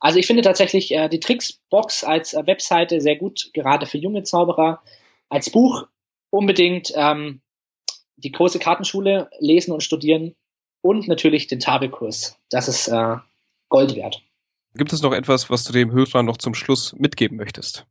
[0.00, 4.24] Also ich finde tatsächlich äh, die Tricksbox als äh, Webseite sehr gut, gerade für junge
[4.24, 4.82] Zauberer.
[5.28, 5.86] Als Buch
[6.30, 7.40] unbedingt ähm,
[8.16, 10.34] die große Kartenschule lesen und studieren
[10.84, 12.38] und natürlich den Tabelkurs.
[12.50, 13.16] Das ist äh,
[13.70, 14.22] Gold wert.
[14.74, 17.86] Gibt es noch etwas, was du dem Hörer noch zum Schluss mitgeben möchtest?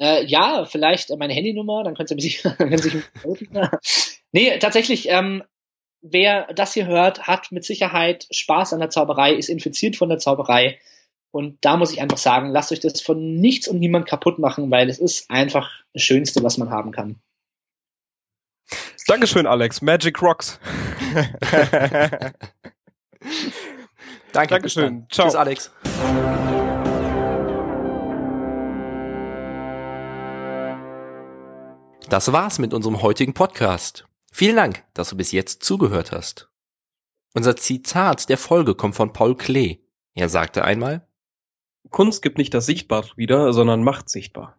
[0.00, 2.94] Äh, ja, vielleicht meine Handynummer, dann könnt ihr mich, können sich
[4.32, 5.42] Nee, tatsächlich, ähm,
[6.00, 10.18] wer das hier hört, hat mit Sicherheit Spaß an der Zauberei, ist infiziert von der
[10.18, 10.78] Zauberei.
[11.32, 14.70] Und da muss ich einfach sagen, lasst euch das von nichts und niemand kaputt machen,
[14.70, 17.20] weil es ist einfach das Schönste, was man haben kann.
[19.06, 19.82] Dankeschön, Alex.
[19.82, 20.58] Magic Rocks.
[24.32, 24.54] Danke.
[24.54, 25.06] Dankeschön.
[25.10, 25.26] Ciao.
[25.26, 25.70] Tschüss, Alex.
[32.08, 34.06] Das war's mit unserem heutigen Podcast.
[34.30, 36.50] Vielen Dank, dass du bis jetzt zugehört hast.
[37.34, 39.78] Unser Zitat der Folge kommt von Paul Klee.
[40.14, 41.06] Er sagte einmal,
[41.90, 44.58] Kunst gibt nicht das Sichtbar wieder, sondern macht sichtbar.